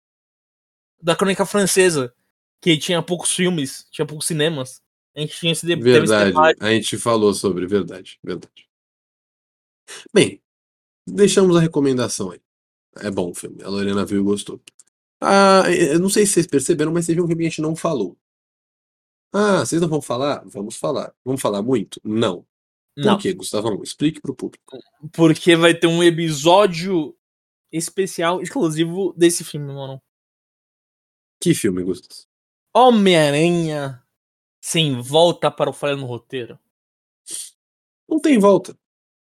[1.01, 2.13] da crônica francesa,
[2.61, 4.81] que tinha poucos filmes, tinha poucos cinemas.
[5.15, 6.57] A gente tinha esse, de- teve esse Verdade, debate.
[6.63, 8.67] a gente falou sobre, verdade, verdade.
[10.13, 10.41] Bem,
[11.07, 12.41] deixamos a recomendação aí.
[12.97, 14.61] É bom o filme, a Lorena viu e gostou.
[15.21, 17.75] Ah, eu não sei se vocês perceberam, mas teve um filme que a gente não
[17.75, 18.17] falou.
[19.33, 20.43] Ah, vocês não vão falar?
[20.45, 21.13] Vamos falar.
[21.25, 21.99] Vamos falar muito?
[22.03, 22.45] Não.
[22.95, 23.81] Por Não, quê, Gustavão?
[23.81, 24.77] Explique pro público.
[25.13, 27.17] porque vai ter um episódio
[27.71, 29.99] especial, exclusivo desse filme, mano.
[31.41, 32.27] Que filme, Gustavo?
[32.75, 34.03] Homem-Aranha
[34.61, 36.59] sem volta para o falha no roteiro.
[38.07, 38.77] Não tem volta.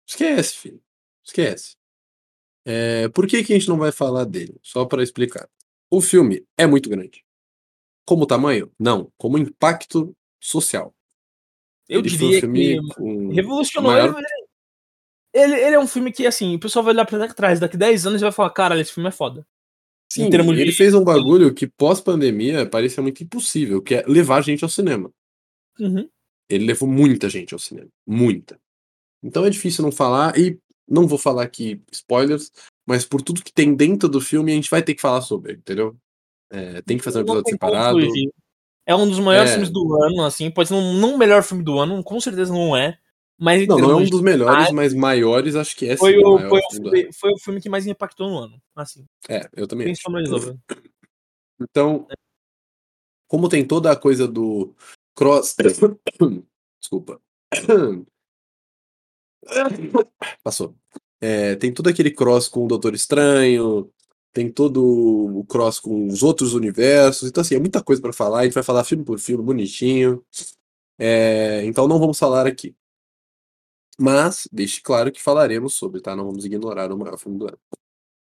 [0.07, 0.81] Esquece, filho.
[1.23, 1.75] Esquece.
[2.65, 4.57] É, por que, que a gente não vai falar dele?
[4.61, 5.47] Só para explicar.
[5.89, 7.23] O filme é muito grande.
[8.05, 8.71] Como tamanho?
[8.79, 9.11] Não.
[9.17, 10.93] Como impacto social.
[11.87, 12.81] Eu Ele um diria filme
[13.29, 13.91] que revolucionou.
[13.91, 14.25] maior- Ele,
[15.53, 18.05] ele, ele é um filme que, assim, o pessoal vai olhar pra trás daqui 10
[18.07, 19.45] anos e vai falar: cara, esse filme é foda.
[20.11, 24.41] Sim, termos de- ele fez um bagulho que pós-pandemia parecia muito impossível, que é levar
[24.41, 25.11] gente ao cinema.
[25.79, 26.09] Uhum.
[26.49, 27.89] Ele levou muita gente ao cinema.
[28.07, 28.59] Muita.
[29.23, 32.51] Então é difícil não falar, e não vou falar aqui spoilers,
[32.85, 35.53] mas por tudo que tem dentro do filme, a gente vai ter que falar sobre,
[35.53, 35.95] entendeu?
[36.49, 37.99] É, tem que fazer um episódio separado.
[38.85, 39.53] É um dos maiores É.
[39.53, 40.51] filmes do ano, assim.
[40.51, 42.97] Pode ser um, não o melhor filme do ano, com certeza não é.
[43.37, 46.59] Mas Não, não é um dos melhores, mas maiores acho que é foi, o foi,
[46.59, 48.61] o foi o filme que mais impactou no ano.
[48.73, 50.57] Assim, É, eu também acho.
[51.59, 52.07] Então,
[53.27, 54.73] como tem toda a coisa do
[55.15, 55.55] cross.
[56.79, 57.19] Desculpa.
[60.43, 60.75] Passou.
[61.21, 63.89] É, tem todo aquele cross com o Doutor Estranho,
[64.33, 67.29] tem todo o cross com os outros universos.
[67.29, 68.39] Então, assim, é muita coisa pra falar.
[68.39, 70.23] A gente vai falar filme por filme, bonitinho.
[70.99, 72.75] É, então, não vamos falar aqui.
[73.97, 76.15] Mas, deixe claro que falaremos sobre, tá?
[76.15, 77.57] Não vamos ignorar o maior filme do ano.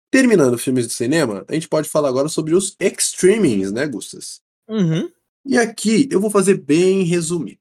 [0.09, 4.41] Terminando filmes de cinema, a gente pode falar agora sobre os extremings, né, Gustas?
[4.67, 5.11] Uhum.
[5.45, 7.59] E aqui eu vou fazer bem resumido?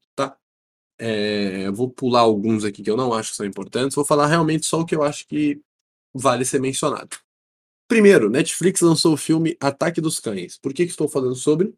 [0.99, 4.27] É, eu vou pular alguns aqui que eu não acho que são importantes, vou falar
[4.27, 5.61] realmente só o que eu acho que
[6.13, 7.17] vale ser mencionado.
[7.87, 10.57] Primeiro, Netflix lançou o filme Ataque dos Cães.
[10.57, 11.73] Por que, que estou falando sobre?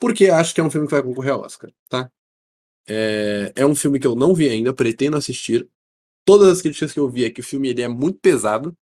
[0.00, 2.10] Porque acho que é um filme que vai concorrer ao Oscar, tá?
[2.88, 5.68] É, é um filme que eu não vi ainda, pretendo assistir.
[6.24, 8.76] Todas as críticas que eu vi é que o filme ele é muito pesado.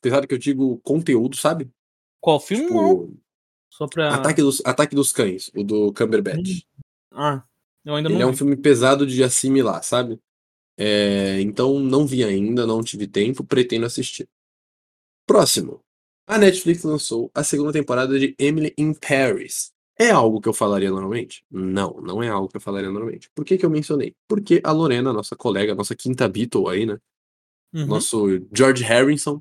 [0.00, 1.70] Pesado que eu digo conteúdo, sabe?
[2.20, 2.66] Qual filme?
[2.66, 3.16] Tipo,
[3.70, 4.14] Só pra.
[4.14, 6.62] Ataque dos, Ataque dos Cães, o do Cumberbatch.
[7.12, 7.44] Ah,
[7.84, 10.18] eu ainda Ele é um filme pesado de assimilar, sabe?
[10.76, 14.28] É, então não vi ainda, não tive tempo, pretendo assistir.
[15.26, 15.80] Próximo.
[16.26, 19.72] A Netflix lançou a segunda temporada de Emily in Paris.
[19.96, 21.44] É algo que eu falaria normalmente?
[21.50, 23.30] Não, não é algo que eu falaria normalmente.
[23.34, 24.14] Por que, que eu mencionei?
[24.26, 26.98] Porque a Lorena, nossa colega, nossa quinta Beatle aí, né?
[27.72, 27.86] Uhum.
[27.86, 29.40] Nosso George Harrison,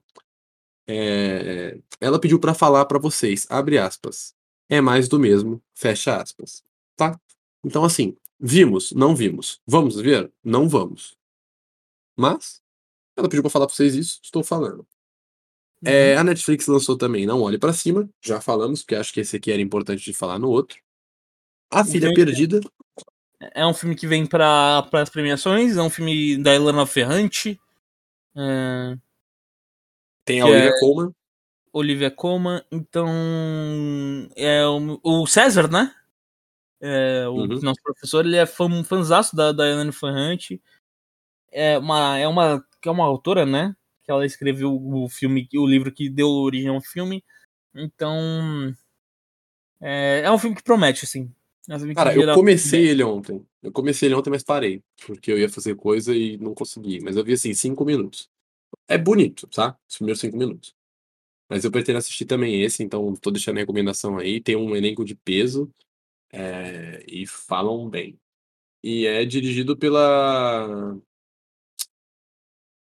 [0.87, 4.33] é, ela pediu pra falar pra vocês, abre aspas.
[4.69, 6.63] É mais do mesmo, fecha aspas.
[6.95, 7.19] Tá?
[7.63, 9.61] Então assim, vimos, não vimos.
[9.65, 10.31] Vamos ver?
[10.43, 11.17] Não vamos.
[12.15, 12.61] Mas
[13.15, 14.85] ela pediu pra falar pra vocês isso, estou falando.
[15.85, 19.35] É, a Netflix lançou também Não Olhe Pra Cima, já falamos, porque acho que esse
[19.35, 20.77] aqui era importante de falar no outro.
[21.69, 22.61] A Filha Perdida,
[23.53, 27.59] É um filme que vem para as premiações, é um filme da Ilana Ferrante,
[28.35, 28.97] é,
[30.25, 31.15] tem a Olivia Colman.
[31.71, 33.09] Olivia Colman, então
[34.35, 35.93] é o, o César, né?
[36.85, 37.61] É, o Uhum.
[37.61, 40.61] nosso professor, ele é fã, fãzaço da, da Ilana Ferrante.
[41.49, 43.73] É uma, é uma, que é uma autora, né?
[44.03, 47.23] Que ela escreveu o filme, o livro que deu origem ao filme.
[47.73, 48.75] Então
[49.79, 51.31] é, é um filme que promete, assim.
[51.69, 53.45] É um que Cara, eu comecei ele ontem.
[53.61, 54.83] Eu comecei ele ontem, mas parei.
[55.07, 56.99] Porque eu ia fazer coisa e não consegui.
[57.01, 58.29] Mas eu vi assim, cinco minutos.
[58.89, 59.77] É bonito, tá?
[59.89, 60.75] Os primeiros cinco minutos.
[61.49, 64.41] Mas eu pretendo assistir também esse, então tô deixando a recomendação aí.
[64.41, 65.71] Tem um elenco de peso
[66.33, 68.19] é, e falam bem.
[68.83, 70.97] E é dirigido pela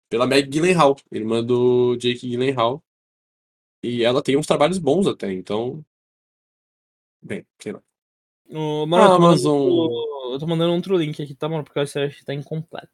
[0.08, 2.82] pela Meg Gyllenhaal, irmã do Jake Gyllenhaal.
[3.82, 5.84] E ela tem uns trabalhos bons até, então.
[7.22, 7.82] Bem, sei lá.
[8.50, 10.32] O, mano, eu, tô Amazon...
[10.32, 11.64] eu tô mandando outro link aqui, tá, mano?
[11.64, 12.92] Porque eu acho que tá incompleto.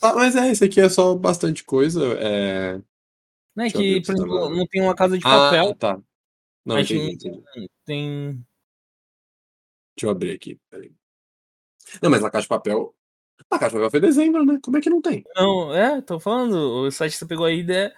[0.00, 2.02] Ah, mas é, esse aqui é só bastante coisa.
[2.18, 2.82] É...
[3.54, 5.70] Não é que, por exemplo, tá não tem uma casa de papel.
[5.70, 6.02] Ah, tá.
[6.64, 7.70] Não, entendi, entendi.
[7.84, 8.44] Tem.
[9.96, 10.92] Deixa eu abrir aqui, peraí.
[12.02, 12.94] Não, mas a caixa de papel.
[13.50, 14.58] A caixa de papel foi dezembro, né?
[14.62, 15.24] Como é que não tem?
[15.36, 16.54] Não, é, tô falando.
[16.54, 17.92] O site que você pegou aí é.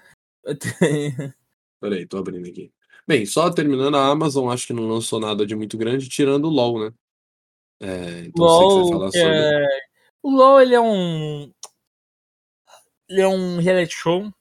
[1.81, 2.73] Peraí, tô abrindo aqui.
[3.07, 6.51] Bem, só terminando, a Amazon acho que não lançou nada de muito grande, tirando o
[6.51, 6.95] LoL, né?
[7.81, 9.21] É, então LOL, sobre.
[9.21, 9.67] É...
[10.23, 11.53] O LoL, ele é um.
[13.09, 14.33] Ele é um reality show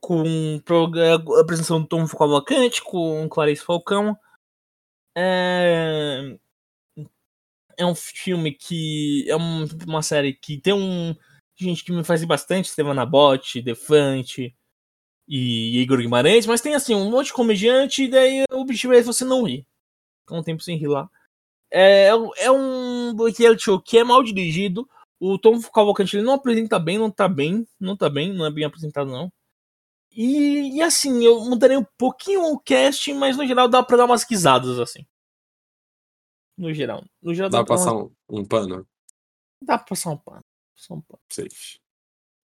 [0.00, 4.16] com a apresentação do Tom Cavalcante, com Clarice Falcão.
[5.16, 6.36] É...
[7.76, 9.24] é um filme que.
[9.28, 11.14] É um, uma série que tem um.
[11.56, 14.56] Gente que me faz bastante, Estevan Nabote, Defante,
[15.28, 19.02] e Igor Guimarães, mas tem assim um monte de comediante e daí o objetivo é
[19.02, 19.66] você não rir.
[20.20, 21.08] Ficar um tempo sem rir lá.
[21.70, 24.88] É, é um reality show que é mal dirigido.
[25.18, 28.50] O Tom Cavalcante ele não apresenta bem, não tá bem, não tá bem, não é
[28.50, 29.32] bem apresentado não.
[30.14, 34.04] E, e assim, eu mudaria um pouquinho o casting, mas no geral dá pra dar
[34.04, 35.06] umas risadas assim.
[36.56, 37.04] No geral.
[37.22, 38.04] No geral dá, dá pra passar uma...
[38.04, 38.86] um, um, pano?
[39.62, 40.44] Dá pra passar um pano.
[40.76, 41.20] Passar um pano.
[41.30, 41.78] Safe.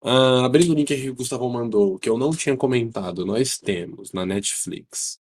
[0.03, 4.12] Uh, abrindo o link que o Gustavo mandou, que eu não tinha comentado, nós temos
[4.12, 5.19] na Netflix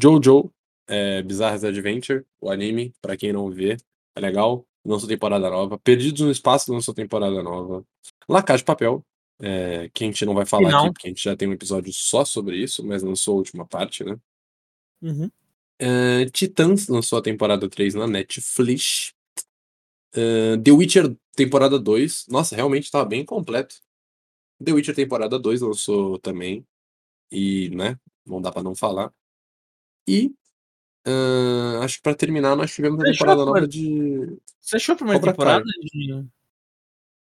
[0.00, 0.52] Jojo,
[0.86, 3.76] é, Bizarre's Adventure, o anime, para quem não vê,
[4.14, 5.78] é legal, lançou temporada nova.
[5.78, 7.84] Perdidos no Espaço lançou temporada nova.
[8.28, 9.04] La Casa de Papel,
[9.40, 11.92] é, que a gente não vai falar aqui, porque a gente já tem um episódio
[11.92, 14.18] só sobre isso, mas lançou a última parte, né?
[15.02, 15.30] Uhum.
[15.80, 19.14] Uh, Titãs lançou a temporada 3 na Netflix.
[20.14, 22.26] Uh, The Witcher temporada 2.
[22.28, 23.76] Nossa, realmente tava bem completo.
[24.62, 26.66] The Witcher temporada 2 lançou também.
[27.32, 29.10] E, né, não dá pra não falar.
[30.06, 30.34] E
[31.06, 34.36] uh, acho que pra terminar nós tivemos a temporada nova de.
[34.60, 36.26] Você achou a primeira Cobra temporada de.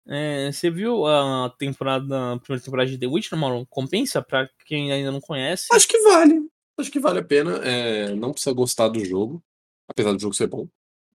[0.09, 3.67] É, você viu a temporada, a primeira temporada de The Witcher, Mauro?
[3.69, 5.67] Compensa pra quem ainda não conhece?
[5.71, 6.49] Acho que vale.
[6.79, 7.57] Acho que vale a pena.
[7.59, 9.43] É, não precisa gostar do jogo.
[9.87, 10.67] Apesar do jogo ser bom.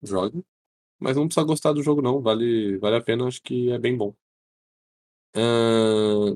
[0.02, 0.44] Jogue.
[1.00, 2.22] Mas não precisa gostar do jogo, não.
[2.22, 4.14] Vale, vale a pena, acho que é bem bom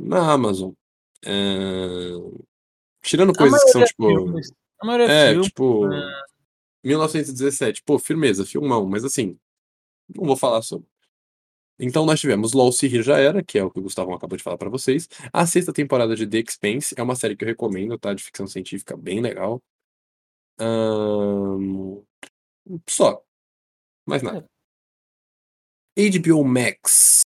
[0.02, 0.72] na Amazon.
[3.02, 4.08] tirando coisas que são, tipo.
[4.08, 4.52] Filmes.
[4.82, 5.92] A maioria é, filme, tipo.
[5.92, 6.22] É...
[6.84, 7.84] 1917.
[7.84, 9.38] Pô, firmeza, filmão, mas assim.
[10.14, 10.88] Não vou falar sobre.
[11.80, 14.44] Então nós tivemos LOL Se Já Era, que é o que o Gustavo acabou de
[14.44, 15.08] falar para vocês.
[15.32, 18.14] A sexta temporada de The Expanse é uma série que eu recomendo, tá?
[18.14, 19.62] De ficção científica, bem legal.
[20.60, 22.04] Um...
[22.90, 23.22] Só.
[24.06, 24.46] Mais nada.
[25.96, 27.22] HBO Max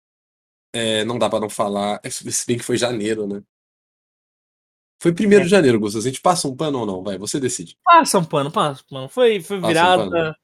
[0.72, 2.00] é, não dá pra não falar.
[2.02, 3.42] É, se bem que foi janeiro, né?
[5.02, 5.44] Foi primeiro é.
[5.44, 6.04] de janeiro, Gustavo.
[6.04, 7.02] A gente passa um pano ou não?
[7.02, 7.76] Vai, você decide.
[7.84, 9.08] Passa um pano, passa um pano.
[9.08, 10.30] Foi, foi virada.
[10.30, 10.41] Um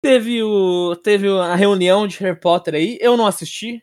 [0.00, 2.98] teve, o, teve a reunião de Harry Potter aí.
[3.00, 3.82] Eu não assisti.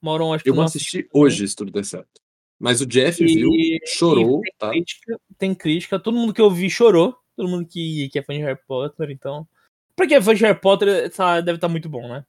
[0.00, 2.20] Mauron, acho que Eu vou assistir hoje, se tudo der certo.
[2.58, 3.50] Mas o Jeff e, viu,
[3.86, 4.40] chorou.
[4.42, 4.70] Tem, tá?
[4.70, 5.98] crítica, tem crítica.
[5.98, 7.16] Todo mundo que eu vi chorou.
[7.36, 9.48] Todo mundo que, que é fã de Harry Potter, então.
[9.96, 12.24] Pra quem é fã de Harry Potter, tá, deve estar tá muito bom, né?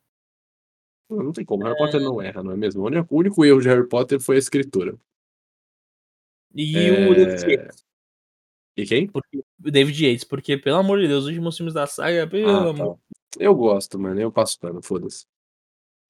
[1.09, 1.63] Não tem como.
[1.63, 1.77] Harry é...
[1.77, 2.81] Potter não erra, não é mesmo?
[2.81, 4.95] O único erro de Harry Potter foi a escritura.
[6.55, 7.09] E é...
[7.09, 7.85] o Yates.
[8.75, 9.07] E quem?
[9.07, 12.69] Porque, David Yates, porque, pelo amor de Deus, os últimos filmes da saga, pelo ah,
[12.69, 12.95] amor.
[12.95, 13.19] Tá.
[13.39, 14.19] Eu gosto, mano.
[14.19, 15.25] Eu passo pano, foda-se.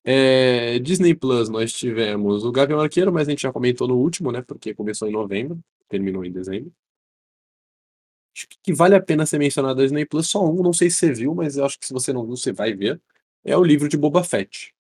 [0.04, 4.32] É, Disney Plus, nós tivemos o Gavião Arqueiro, mas a gente já comentou no último,
[4.32, 4.42] né?
[4.42, 6.72] Porque começou em novembro, terminou em dezembro.
[8.36, 10.98] Acho que vale a pena ser mencionado a Disney Plus, só um, não sei se
[10.98, 13.00] você viu, mas eu acho que se você não viu, você vai ver.
[13.44, 14.74] É o livro de Boba Fett.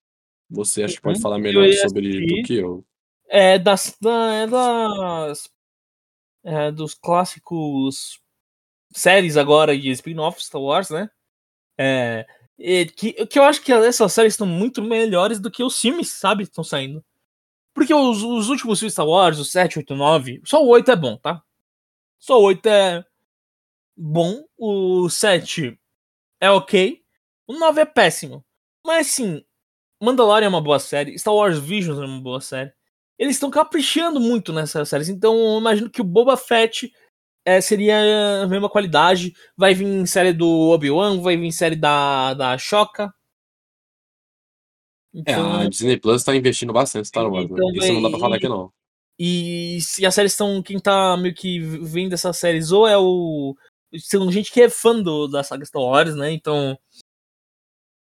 [0.49, 1.21] Você acha que pode uhum.
[1.21, 2.83] falar melhor sobre do que eu?
[3.27, 5.49] É das, da, é das
[6.43, 8.19] é, dos clássicos
[8.93, 11.09] séries agora de spin-off Star Wars, né?
[11.77, 12.25] É,
[12.95, 16.43] que, que eu acho que essas séries estão muito melhores do que os filmes, sabe?
[16.43, 17.03] Estão saindo.
[17.73, 20.95] Porque os, os últimos filmes Star Wars, o 7, 8, 9, só o 8 é
[20.95, 21.41] bom, tá?
[22.19, 23.05] Só o 8 é
[23.97, 25.79] bom, o 7
[26.39, 27.01] é ok,
[27.47, 28.45] o 9 é péssimo.
[28.85, 29.43] Mas sim,
[30.01, 32.73] Mandalorian é uma boa série, Star Wars Visions é uma boa série.
[33.21, 36.91] Eles estão caprichando muito nessas séries, então eu imagino que o Boba Fett
[37.45, 37.95] é, seria
[38.41, 39.35] a mesma qualidade.
[39.55, 43.13] Vai vir série do Obi-Wan, vai vir série da, da Shoka.
[45.13, 45.61] Então...
[45.61, 47.57] É, a Disney Plus tá investindo bastante em Star Wars, né?
[47.57, 47.77] então né?
[47.77, 48.73] Isso não dá pra falar aqui não.
[49.19, 50.63] E se as séries estão.
[50.63, 53.55] Quem tá meio que vendo essas séries, ou é o.
[53.99, 56.31] São gente que é fã do, da saga Star Wars, né?
[56.31, 56.75] Então.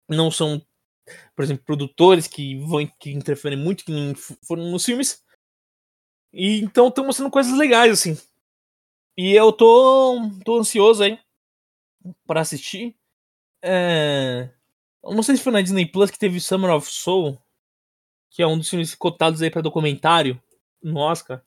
[0.08, 0.62] Não são,
[1.36, 3.92] por exemplo, produtores que vão que interferem muito, que
[4.46, 5.24] foram nos filmes.
[6.34, 8.18] E então estão mostrando coisas legais, assim.
[9.18, 11.20] E eu tô, tô ansioso aí
[12.26, 12.96] para assistir.
[13.64, 14.50] É...
[15.04, 17.38] Não sei se foi na Disney Plus que teve Summer of Soul,
[18.30, 20.42] que é um dos filmes cotados aí para documentário
[20.82, 21.44] no Oscar.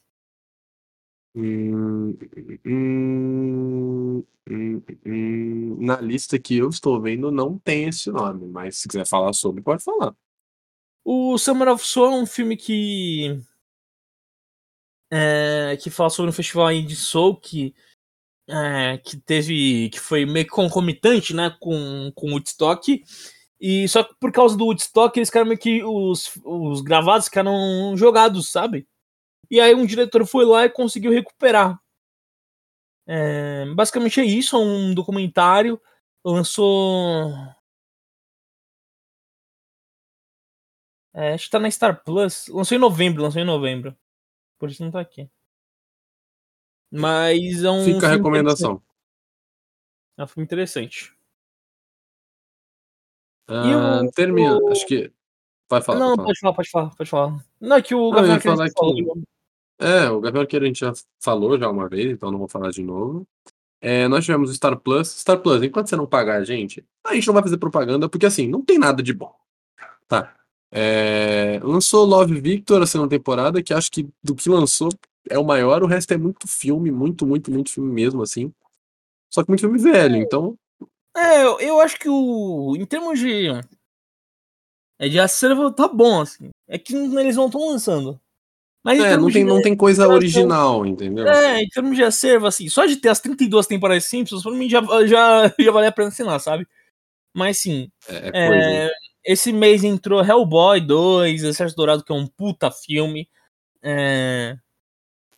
[5.80, 9.60] Na lista que eu estou vendo não tem esse nome, mas se quiser falar sobre,
[9.60, 10.14] pode falar.
[11.04, 13.40] O Summer of Soul é um filme que
[15.10, 17.74] é, que fala sobre um festival de soul que
[18.48, 23.02] é, que teve que foi meio concomitante, né, com com Woodstock.
[23.60, 27.96] E só que por causa do Woodstock, eles ficaram meio que os, os gravados ficaram
[27.96, 28.86] jogados, sabe?
[29.50, 31.78] E aí um diretor foi lá e conseguiu recuperar.
[33.06, 35.80] É, basicamente é isso, é um documentário.
[36.24, 37.30] Lançou.
[41.12, 42.48] É, acho que tá na Star Plus.
[42.48, 43.96] Lançou em novembro, lançou em novembro.
[44.58, 45.30] Por isso não tá aqui.
[46.90, 47.84] Mas é um.
[47.84, 48.82] Fica a recomendação.
[50.16, 51.12] É um filme interessante.
[53.48, 55.12] Ah, o- termina, acho que.
[55.68, 55.98] Vai falar.
[55.98, 56.26] não, falar.
[56.26, 57.44] pode falar, pode falar, pode falar.
[57.60, 58.94] Não, é que o Não, já falou.
[58.94, 59.33] que-
[59.78, 62.70] É, o Gabriel Arqueiro a gente já falou já uma vez, então não vou falar
[62.70, 63.26] de novo.
[63.80, 65.08] É, nós tivemos o Star Plus.
[65.08, 68.26] Star Plus, enquanto você não pagar a gente, a gente não vai fazer propaganda, porque
[68.26, 69.34] assim, não tem nada de bom.
[70.08, 70.34] Tá.
[70.72, 74.88] É, lançou Love Victor a segunda temporada, que acho que do que lançou
[75.28, 78.52] é o maior, o resto é muito filme, muito, muito, muito filme mesmo, assim.
[79.30, 80.56] Só que muito filme velho, então.
[81.16, 82.76] É, eu, eu acho que o.
[82.76, 83.48] Em termos de.
[84.98, 86.50] É de acervo tá bom, assim.
[86.68, 88.20] É que eles não estão lançando.
[88.84, 91.26] Mas É, não tem, de- não tem coisa original, entendeu?
[91.26, 94.68] É, em termos de acervo, assim, só de ter as 32 temporadas Simpsons, pra mim
[94.68, 96.66] já, já, já vale a pena assinar, sabe?
[97.34, 98.90] Mas sim, É, é é,
[99.24, 103.26] esse mês entrou Hellboy 2, Exército Dourado, que é um puta filme.
[103.82, 104.56] É,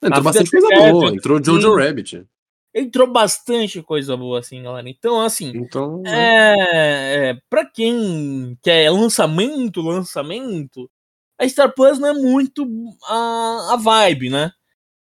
[0.03, 1.11] Entrou a bastante coisa boa.
[1.11, 1.75] Entrou Jojo.
[1.77, 2.27] Rabbit.
[2.75, 4.89] entrou bastante coisa boa, assim, galera.
[4.89, 6.03] Então, assim, Então.
[6.05, 10.91] É, é, pra quem quer lançamento, lançamento,
[11.39, 12.67] a Star Plus não é muito
[13.09, 14.51] a, a vibe, né?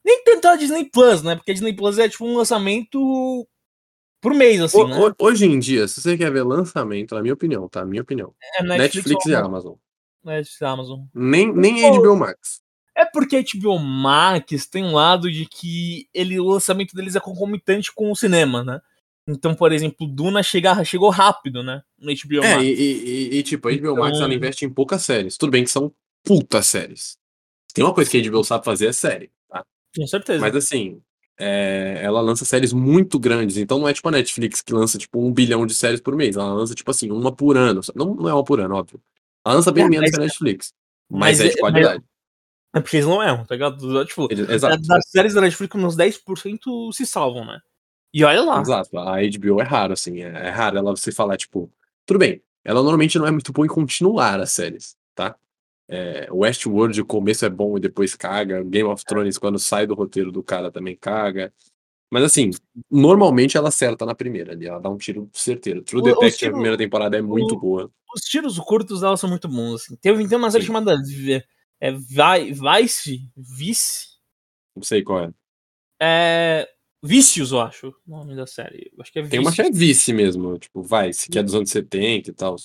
[0.05, 1.35] Nem tanto a Disney Plus, né?
[1.37, 3.47] Porque a Disney Plus é tipo um lançamento
[4.21, 4.97] por mês, assim, Ho- né?
[4.99, 7.85] ho- Hoje em dia, se você quer ver lançamento, na minha opinião, tá?
[7.85, 8.35] Minha opinião.
[8.59, 9.75] É Netflix, ou e Amazon.
[10.25, 11.01] Netflix e Amazon.
[11.15, 12.61] Nem, nem Pô, HBO Max.
[12.97, 17.21] É porque a HBO Max tem um lado de que ele, o lançamento deles é
[17.21, 18.81] concomitante com o cinema, né?
[19.27, 21.83] Então, por exemplo, Duna chega, chegou rápido, né?
[21.99, 22.63] No HBO É, Max.
[22.65, 25.37] e, e- e- tipo, a HBO Max Então- ela investe em poucas séries.
[25.37, 25.91] Tudo bem que são
[26.25, 27.17] putas séries.
[27.75, 29.65] Tem uma coisa que a HBO sabe fazer é série, tá?
[29.97, 30.41] Com certeza.
[30.41, 31.01] Mas assim,
[31.39, 33.57] é, ela lança séries muito grandes.
[33.57, 36.37] Então não é tipo a Netflix que lança tipo um bilhão de séries por mês.
[36.37, 37.81] Ela lança tipo assim, uma por ano.
[37.95, 39.01] Não, não é uma por ano, óbvio.
[39.45, 40.73] Ela lança bem É, menos mas- que a Netflix.
[41.11, 42.05] Mas, mas é é- de qualidade.
[42.77, 44.05] É porque eles não erram, tá ligado?
[44.07, 44.83] Tipo, Eles- Exato.
[44.83, 47.61] das séries da Netflix, uns 10% se salvam, né?
[48.13, 48.61] E olha lá.
[48.61, 48.99] Exato.
[48.99, 50.23] A HBO é raro, assim.
[50.23, 51.71] É, é raro ela você falar, tipo.
[52.07, 52.43] Tudo bem.
[52.65, 55.37] Ela normalmente não é muito boa em continuar as séries, tá?
[55.89, 58.63] É, Westworld, o começo é bom e depois caga.
[58.65, 61.53] Game of Thrones, quando sai do roteiro do cara, também caga.
[62.11, 62.51] Mas assim,
[62.91, 64.67] normalmente ela acerta na primeira ali.
[64.67, 65.83] Ela dá um tiro certeiro.
[65.83, 67.91] True O- Detective, tiro- a primeira temporada é muito o- boa.
[68.15, 69.97] Os tiros curtos dela são muito bons, assim.
[69.97, 70.69] Teve, uma série Sim.
[70.69, 70.95] chamada
[71.81, 74.07] é, Vi- Vice, Vice,
[74.77, 75.31] Não sei qual é.
[76.01, 76.69] é...
[77.03, 78.91] Vícios, eu acho, o nome da série.
[78.97, 81.55] Eu acho que é Tem uma que é vice mesmo, tipo, Vice, que é dos
[81.55, 82.57] anos 70 e tal.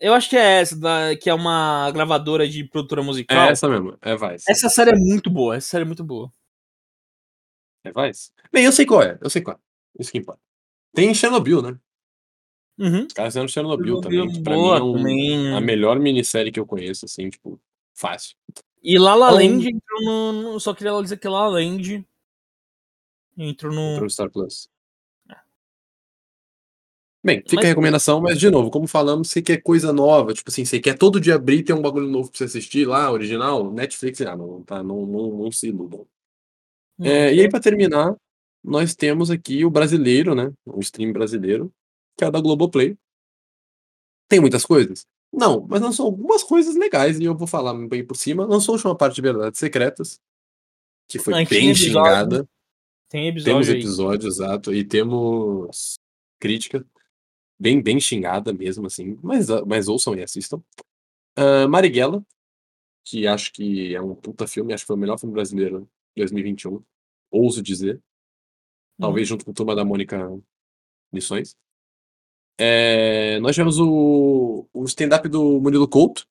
[0.00, 3.36] Eu acho que é essa, da- que é uma gravadora de produtora musical.
[3.48, 4.44] É essa mesmo, é Vice.
[4.48, 6.30] Essa série é muito boa, essa série é muito boa.
[7.84, 8.30] É Vice?
[8.52, 10.00] Bem, eu sei qual é, eu sei qual é.
[10.00, 10.40] Isso que importa.
[10.94, 11.78] Tem Chernobyl, né?
[12.78, 13.06] Uhum.
[13.06, 15.54] Os caras fizeram Chernobyl, Chernobyl também, que pra boa mim é um- também.
[15.56, 17.60] a melhor minissérie que eu conheço, assim, tipo,
[17.92, 18.36] fácil.
[18.82, 22.06] E La La Então- Land entrou no, no- Só queria dizer que La La Land
[23.36, 23.98] entrou no.
[23.98, 24.68] Pro Star Plus.
[27.28, 30.50] Bem, fica Mas- a recomendação, mas de novo, como falamos, você quer coisa nova, tipo
[30.50, 33.10] assim, você quer todo dia abrir e ter um bagulho novo pra você assistir lá,
[33.12, 34.82] original, Netflix e Amazon, tá?
[34.82, 36.06] Não, não, não se iludam.
[37.00, 38.16] É, e aí, pra terminar,
[38.64, 40.52] nós temos aqui o brasileiro, né?
[40.66, 41.70] O stream brasileiro,
[42.16, 42.96] que é o da Globoplay.
[44.28, 45.06] Tem muitas coisas?
[45.32, 48.46] Não, mas lançou algumas coisas legais e eu vou falar bem por cima.
[48.46, 50.18] Lançou uma parte de Verdades Secretas,
[51.06, 52.48] que foi Ah, tinha bem xingada.
[53.10, 53.78] Tem episódio Temos aí.
[53.78, 55.98] episódio, exato, e temos
[56.40, 56.84] crítica
[57.58, 60.62] bem, bem xingada mesmo, assim, mas, mas ouçam e assistam.
[61.36, 62.24] Ah, Marighella,
[63.04, 66.82] que acho que é um puta filme, acho que foi o melhor filme brasileiro 2021,
[67.30, 68.02] ouso dizer.
[68.98, 70.18] Talvez junto com turma da Mônica
[71.12, 71.56] Lições.
[72.58, 76.26] É, nós tivemos o, o stand-up do Murilo Couto,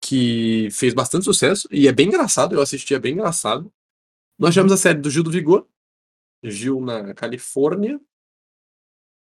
[0.00, 2.54] que fez bastante sucesso e é bem engraçado.
[2.54, 3.70] Eu assisti, é bem engraçado.
[4.38, 5.68] Nós tivemos a série do Gil do Vigor,
[6.42, 8.00] Gil na Califórnia.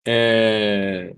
[0.06, 1.14] É,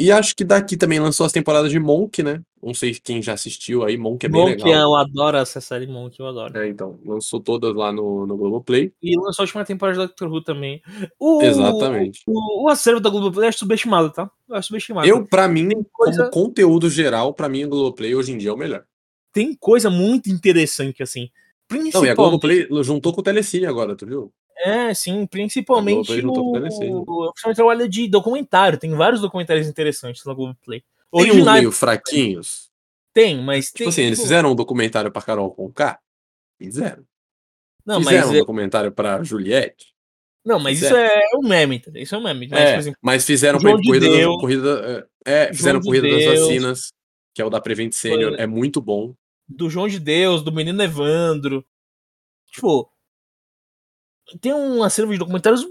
[0.00, 2.40] e acho que daqui também lançou as temporadas de Monk, né?
[2.62, 4.68] Não sei quem já assistiu aí, Monk é bem Monk, legal.
[4.68, 6.56] eu adoro essa série Monk, eu adoro.
[6.56, 8.92] É, então, lançou todas lá no, no Globoplay.
[9.02, 10.80] E lançou a última temporada do Doctor Who também.
[11.18, 12.22] O, Exatamente.
[12.28, 14.30] O, o acervo da Globoplay é subestimado, tá?
[14.52, 15.08] É subestimado.
[15.08, 18.52] Eu, pra mim, coisa- como conteúdo geral, pra mim o Globoplay hoje em dia é
[18.52, 18.84] o melhor.
[19.32, 21.28] Tem coisa muito interessante, assim.
[21.70, 22.16] Não, e a Principalmente.
[22.16, 24.32] Globoplay juntou com o Telecine agora, tu viu?
[24.64, 28.78] É, sim, principalmente o o, o trabalho de documentário.
[28.78, 30.80] Tem vários documentários interessantes na Globoplay.
[30.80, 32.70] Tem uns Originais meio fraquinhos.
[33.14, 33.88] tem, mas Tipo tem.
[33.88, 35.98] assim, eles tipo, fizeram um documentário pra Carol Conká?
[36.60, 37.04] Fizeram.
[37.86, 39.94] Não, fizeram mas, um é- documentário pra Juliette?
[40.44, 41.08] não, mas isso fizeram.
[41.10, 42.02] é um meme, entendeu?
[42.02, 42.48] Isso é um meme.
[42.48, 44.40] Mas, É, por exemplo, mas fizeram João pra de corrida, das, Deus.
[44.40, 46.40] corrida é, é, fizeram de corrida das Deus.
[46.40, 46.92] vacinas,
[47.34, 48.40] que é o da Prevent Senior, Foi.
[48.42, 49.14] é muito bom.
[49.50, 51.64] do João de Deus, do Menino Evandro.
[52.52, 52.90] Tipo,
[54.40, 55.64] tem um acervo de documentários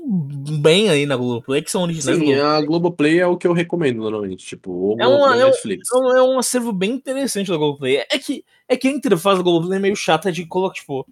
[0.61, 2.17] bem aí na Globoplay que são originais.
[2.19, 5.35] Sim, do a Globoplay é o que eu recomendo normalmente, tipo, ou É o uma-
[5.37, 5.87] é um- Netflix.
[5.87, 7.97] Então é um acervo bem interessante da Globoplay.
[8.09, 11.05] É que, é que a interface da Globoplay é meio chata de colocar, tipo,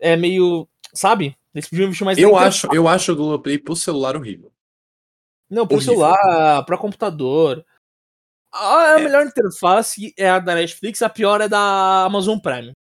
[0.00, 1.36] é meio, sabe?
[1.54, 4.50] Eles podiam investir mais Eu acho, eu acho o Globoplay pro celular horrível.
[5.50, 5.94] Não, pro horrível.
[5.94, 7.64] celular, pra computador.
[8.54, 9.04] A, a É.
[9.04, 12.72] melhor interface é a da Netflix, a pior é da Amazon Prime.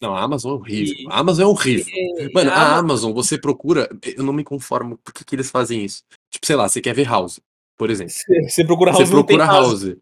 [0.00, 0.94] Não, a Amazon é horrível.
[0.94, 1.86] E- A Amazon é horrível.
[1.88, 3.88] E- Mano, a a Ama- Amazon, você procura.
[4.16, 4.98] Eu não me conformo.
[4.98, 6.02] Por que, que eles fazem isso?
[6.30, 7.40] Tipo, sei lá, você quer ver House,
[7.78, 8.12] por exemplo.
[8.48, 9.82] Você procura House, Você não procura House.
[9.84, 9.96] House.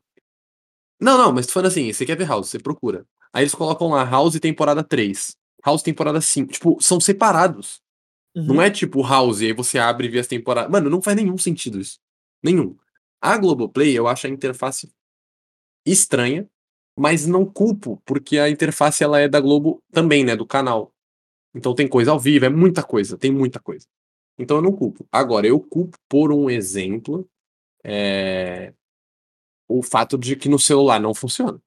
[1.01, 3.05] Não, não, mas falando assim, você quer ver House, você procura.
[3.33, 5.37] Aí eles colocam lá House temporada 3.
[5.65, 6.53] House temporada 5.
[6.53, 7.81] Tipo, são separados.
[8.37, 8.45] Uhum.
[8.47, 10.71] Não é tipo House, e aí você abre e vê as temporadas.
[10.71, 11.99] Mano, não faz nenhum sentido isso.
[12.43, 12.77] Nenhum.
[13.21, 14.91] A Globoplay, eu acho a interface
[15.87, 16.49] estranha,
[16.97, 20.37] mas não culpo, porque a interface ela é da Globo também, né?
[20.37, 20.93] Do canal.
[21.55, 23.87] Então tem coisa ao vivo, é muita coisa, tem muita coisa.
[24.39, 25.07] Então eu não culpo.
[25.13, 27.29] Agora, eu culpo por um exemplo
[27.85, 28.73] é,
[29.69, 31.61] o fato de que no celular não funciona.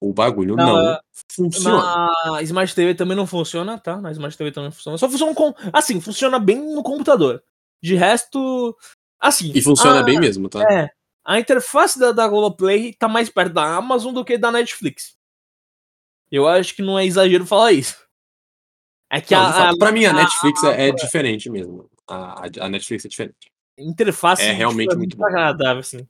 [0.00, 1.00] O bagulho Não, não é-
[1.32, 2.10] funciona.
[2.26, 4.00] Na Smart TV também não funciona, tá?
[4.00, 4.98] Na Smart TV também não funciona.
[4.98, 5.54] Só funciona com.
[5.72, 7.42] Assim, funciona bem no computador.
[7.82, 8.76] De resto.
[9.18, 9.52] Assim.
[9.54, 10.60] E funciona a- bem mesmo, tá?
[10.70, 10.90] É.
[11.26, 15.16] A interface da, da Globoplay tá mais perto da Amazon do que da Netflix.
[16.30, 17.96] Eu acho que não é exagero falar isso.
[19.10, 21.90] É que Não, a, fato, a- pra mim a a- Netflix é, é diferente mesmo.
[22.06, 23.52] A, a- Netflix é diferente.
[23.78, 25.26] interface é realmente tipo, muito bom.
[25.26, 26.06] agradável, assim.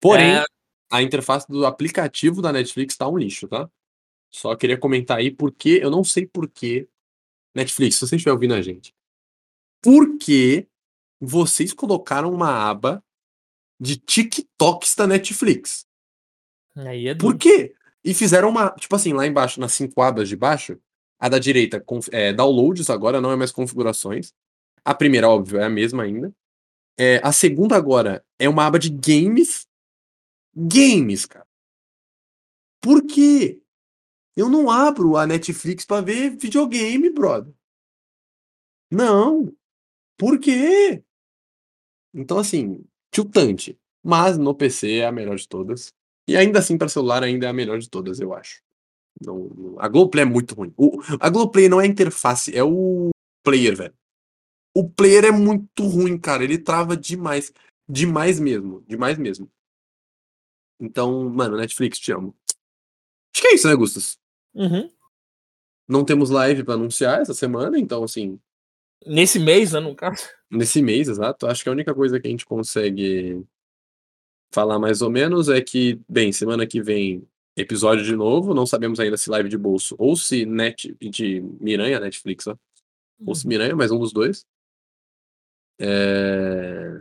[0.00, 0.44] Porém, É.
[0.90, 3.68] a interface do aplicativo da Netflix tá um lixo, tá?
[4.30, 6.86] Só queria comentar aí porque eu não sei por que
[7.54, 8.94] Netflix, se você estiver ouvindo a gente,
[9.82, 10.66] por que
[11.20, 13.02] vocês colocaram uma aba
[13.80, 15.86] de TikToks da Netflix?
[16.76, 17.74] Aí é Por quê?
[18.04, 20.78] E fizeram uma, tipo assim, lá embaixo, nas cinco abas de baixo,
[21.18, 24.32] a da direita é downloads agora, não é mais configurações.
[24.84, 26.34] A primeira, óbvio, é a mesma ainda.
[26.98, 29.66] É, a segunda agora é uma aba de games.
[30.54, 31.46] Games, cara.
[32.80, 33.60] Por quê?
[34.36, 37.54] Eu não abro a Netflix pra ver videogame, brother.
[38.90, 39.50] Não.
[40.18, 41.02] Por quê?
[42.12, 42.84] Então, assim,
[43.14, 43.78] tiltante.
[44.02, 45.92] Mas no PC é a melhor de todas.
[46.28, 48.60] E ainda assim, para celular, ainda é a melhor de todas, eu acho.
[49.24, 50.72] Não, não- a Globoplay é muito ruim.
[50.76, 53.10] O- a Globoplay não é a interface, é o
[53.44, 53.94] player, velho.
[54.76, 56.42] O player é muito ruim, cara.
[56.42, 57.52] Ele trava demais.
[57.88, 58.82] Demais mesmo.
[58.88, 59.48] Demais mesmo.
[60.80, 62.34] Então, mano, Netflix, te amo.
[63.34, 64.18] Acho que é isso, né, Gustas?
[64.54, 64.90] Uhum.
[65.88, 68.38] Não temos live pra anunciar essa semana, então, assim,
[69.06, 70.28] Nesse mês, né, no caso.
[70.50, 73.44] nesse mês, exato, acho que a única coisa que a gente consegue
[74.52, 77.26] falar mais ou menos é que, bem, semana que vem,
[77.56, 82.00] episódio de novo, não sabemos ainda se live de bolso ou se net de Miranha,
[82.00, 82.56] Netflix, ó.
[83.26, 84.46] Ou se Miranha, mas um dos dois.
[85.78, 87.00] É...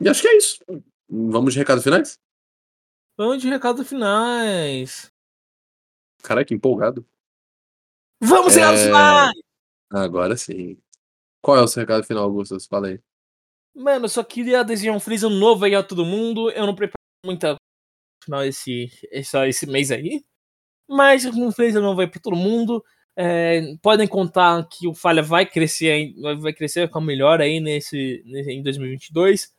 [0.00, 0.58] E acho que é isso.
[1.08, 2.18] Vamos de recados finais?
[3.16, 5.10] Vamos de recados finais.
[6.22, 7.06] Caraca, empolgado.
[8.20, 9.45] Vamos É, recados finais!
[9.90, 10.78] Agora sim.
[11.42, 12.66] Qual é o seu recado final, Augustus?
[12.66, 13.00] Fala aí.
[13.74, 16.50] Mano, eu só queria desejar um feliz ano novo aí a todo mundo.
[16.50, 17.56] Eu não preparo muita
[18.24, 20.24] final esse, esse, esse mês aí.
[20.88, 22.84] Mas um feliz ano novo aí pra todo mundo.
[23.16, 28.50] É, podem contar que o Falha vai crescer, vai- crescer, ficar melhor aí nesse, nesse,
[28.52, 29.52] em 2022.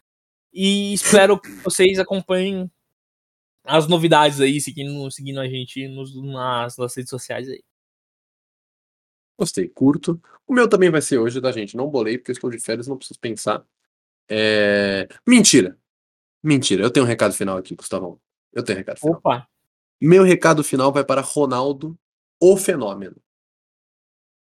[0.54, 2.72] E espero que vocês acompanhem
[3.66, 7.64] as novidades aí, seguindo, seguindo a gente nos, nas, nas redes sociais aí.
[9.38, 10.22] Gostei, curto.
[10.46, 11.78] O meu também vai ser hoje, da tá, gente?
[11.78, 13.66] Não bolei, porque eu estou de férias, não preciso pensar.
[14.30, 15.08] É...
[15.28, 15.78] Mentira.
[16.44, 18.20] Mentira, eu tenho um recado final aqui, Gustavão.
[18.54, 19.18] Eu tenho um recado final.
[19.18, 19.48] Opa.
[20.02, 21.98] Meu recado final vai para Ronaldo,
[22.42, 23.16] o fenômeno.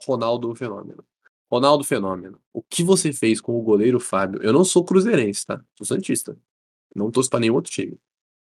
[0.02, 1.04] Ronaldo, o fenômeno.
[1.50, 2.40] Ronaldo Fenômeno.
[2.52, 4.40] O que você fez com o goleiro Fábio?
[4.40, 5.60] Eu não sou cruzeirense, tá?
[5.76, 6.38] Sou santista.
[6.94, 7.98] Não torço para nenhum outro time.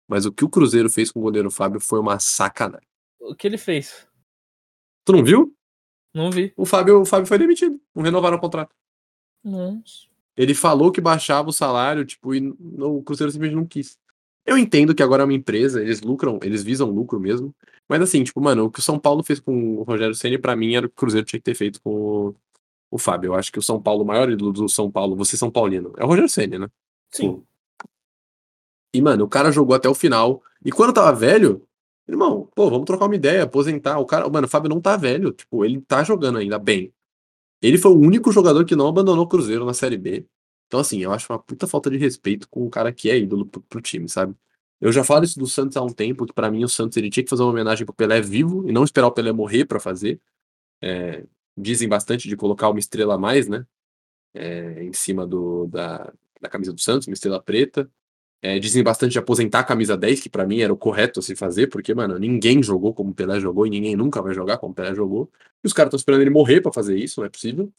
[0.07, 2.87] Mas o que o Cruzeiro fez com o goleiro Fábio foi uma sacanagem.
[3.19, 4.07] O que ele fez?
[5.05, 5.53] Tu não viu?
[6.13, 6.53] Não vi.
[6.55, 7.79] O Fábio, o Fábio foi demitido.
[7.95, 8.75] Não renovaram o contrato.
[9.43, 10.07] Nossa.
[10.35, 13.97] Ele falou que baixava o salário, tipo, e o Cruzeiro simplesmente não quis.
[14.45, 17.55] Eu entendo que agora é uma empresa, eles lucram, eles visam lucro mesmo.
[17.87, 20.55] Mas assim, tipo, mano, o que o São Paulo fez com o Rogério Ceni para
[20.55, 22.33] mim era o que o Cruzeiro tinha que ter feito com
[22.91, 23.29] o Fábio.
[23.29, 25.93] Eu acho que o São Paulo, o maior ídolo do São Paulo, você São Paulino,
[25.97, 26.67] é o Roger Senna, né?
[27.11, 27.43] Sim.
[28.93, 30.41] E, mano, o cara jogou até o final.
[30.63, 31.67] E quando tava velho,
[32.07, 33.99] irmão, pô, vamos trocar uma ideia, aposentar.
[33.99, 35.31] O cara, mano, o Fábio não tá velho.
[35.31, 36.93] Tipo, ele tá jogando ainda bem.
[37.61, 40.25] Ele foi o único jogador que não abandonou o Cruzeiro na Série B.
[40.67, 43.45] Então, assim, eu acho uma puta falta de respeito com o cara que é ídolo
[43.45, 44.35] pro, pro time, sabe?
[44.81, 47.09] Eu já falo isso do Santos há um tempo, que para mim o Santos ele
[47.09, 49.79] tinha que fazer uma homenagem pro Pelé vivo e não esperar o Pelé morrer para
[49.79, 50.19] fazer.
[50.81, 51.25] É,
[51.55, 53.65] dizem bastante de colocar uma estrela a mais, né?
[54.33, 57.89] É, em cima do, da, da camisa do Santos, uma estrela preta.
[58.45, 61.23] É, dizem bastante de aposentar a camisa 10, que para mim era o correto a
[61.23, 64.57] se fazer, porque, mano, ninguém jogou como o Pelé jogou e ninguém nunca vai jogar
[64.57, 65.31] como o Pelé jogou.
[65.63, 67.71] E os caras estão esperando ele morrer para fazer isso, não é possível.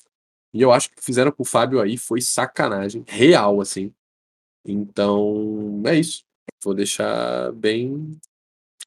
[0.54, 3.92] E eu acho que o que fizeram com o Fábio aí foi sacanagem, real, assim.
[4.64, 6.24] Então, é isso.
[6.62, 8.18] Vou deixar bem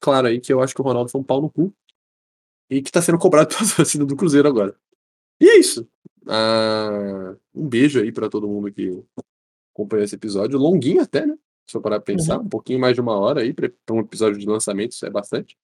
[0.00, 1.72] claro aí que eu acho que o Ronaldo foi um pau no cu
[2.68, 4.74] e que está sendo cobrado pela torcida do Cruzeiro agora.
[5.40, 5.88] E é isso.
[6.26, 9.00] Ah, um beijo aí para todo mundo que
[9.72, 10.58] acompanhou esse episódio.
[10.58, 11.38] Longuinho até, né?
[11.68, 12.46] Se eu parar pra pensar, uhum.
[12.46, 15.54] um pouquinho mais de uma hora aí para um episódio de lançamento, isso é bastante.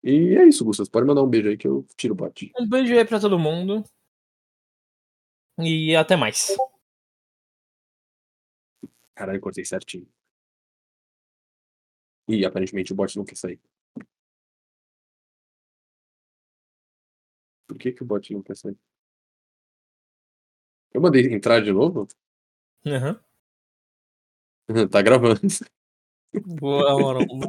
[0.00, 0.88] E é isso, Gustavo.
[0.90, 2.52] Pode mandar um beijo aí que eu tiro o bote.
[2.56, 3.84] Um beijo aí pra todo mundo.
[5.58, 6.56] E até mais.
[9.12, 10.08] Caralho, cortei certinho.
[12.28, 13.60] E aparentemente o bot não quer sair.
[17.66, 18.78] Por que, que o bot não quer sair?
[20.94, 22.06] Eu mandei entrar de novo?
[22.86, 23.10] Aham.
[23.10, 23.31] Uhum.
[24.90, 25.40] tá gravando.
[26.46, 27.48] Boa, mano.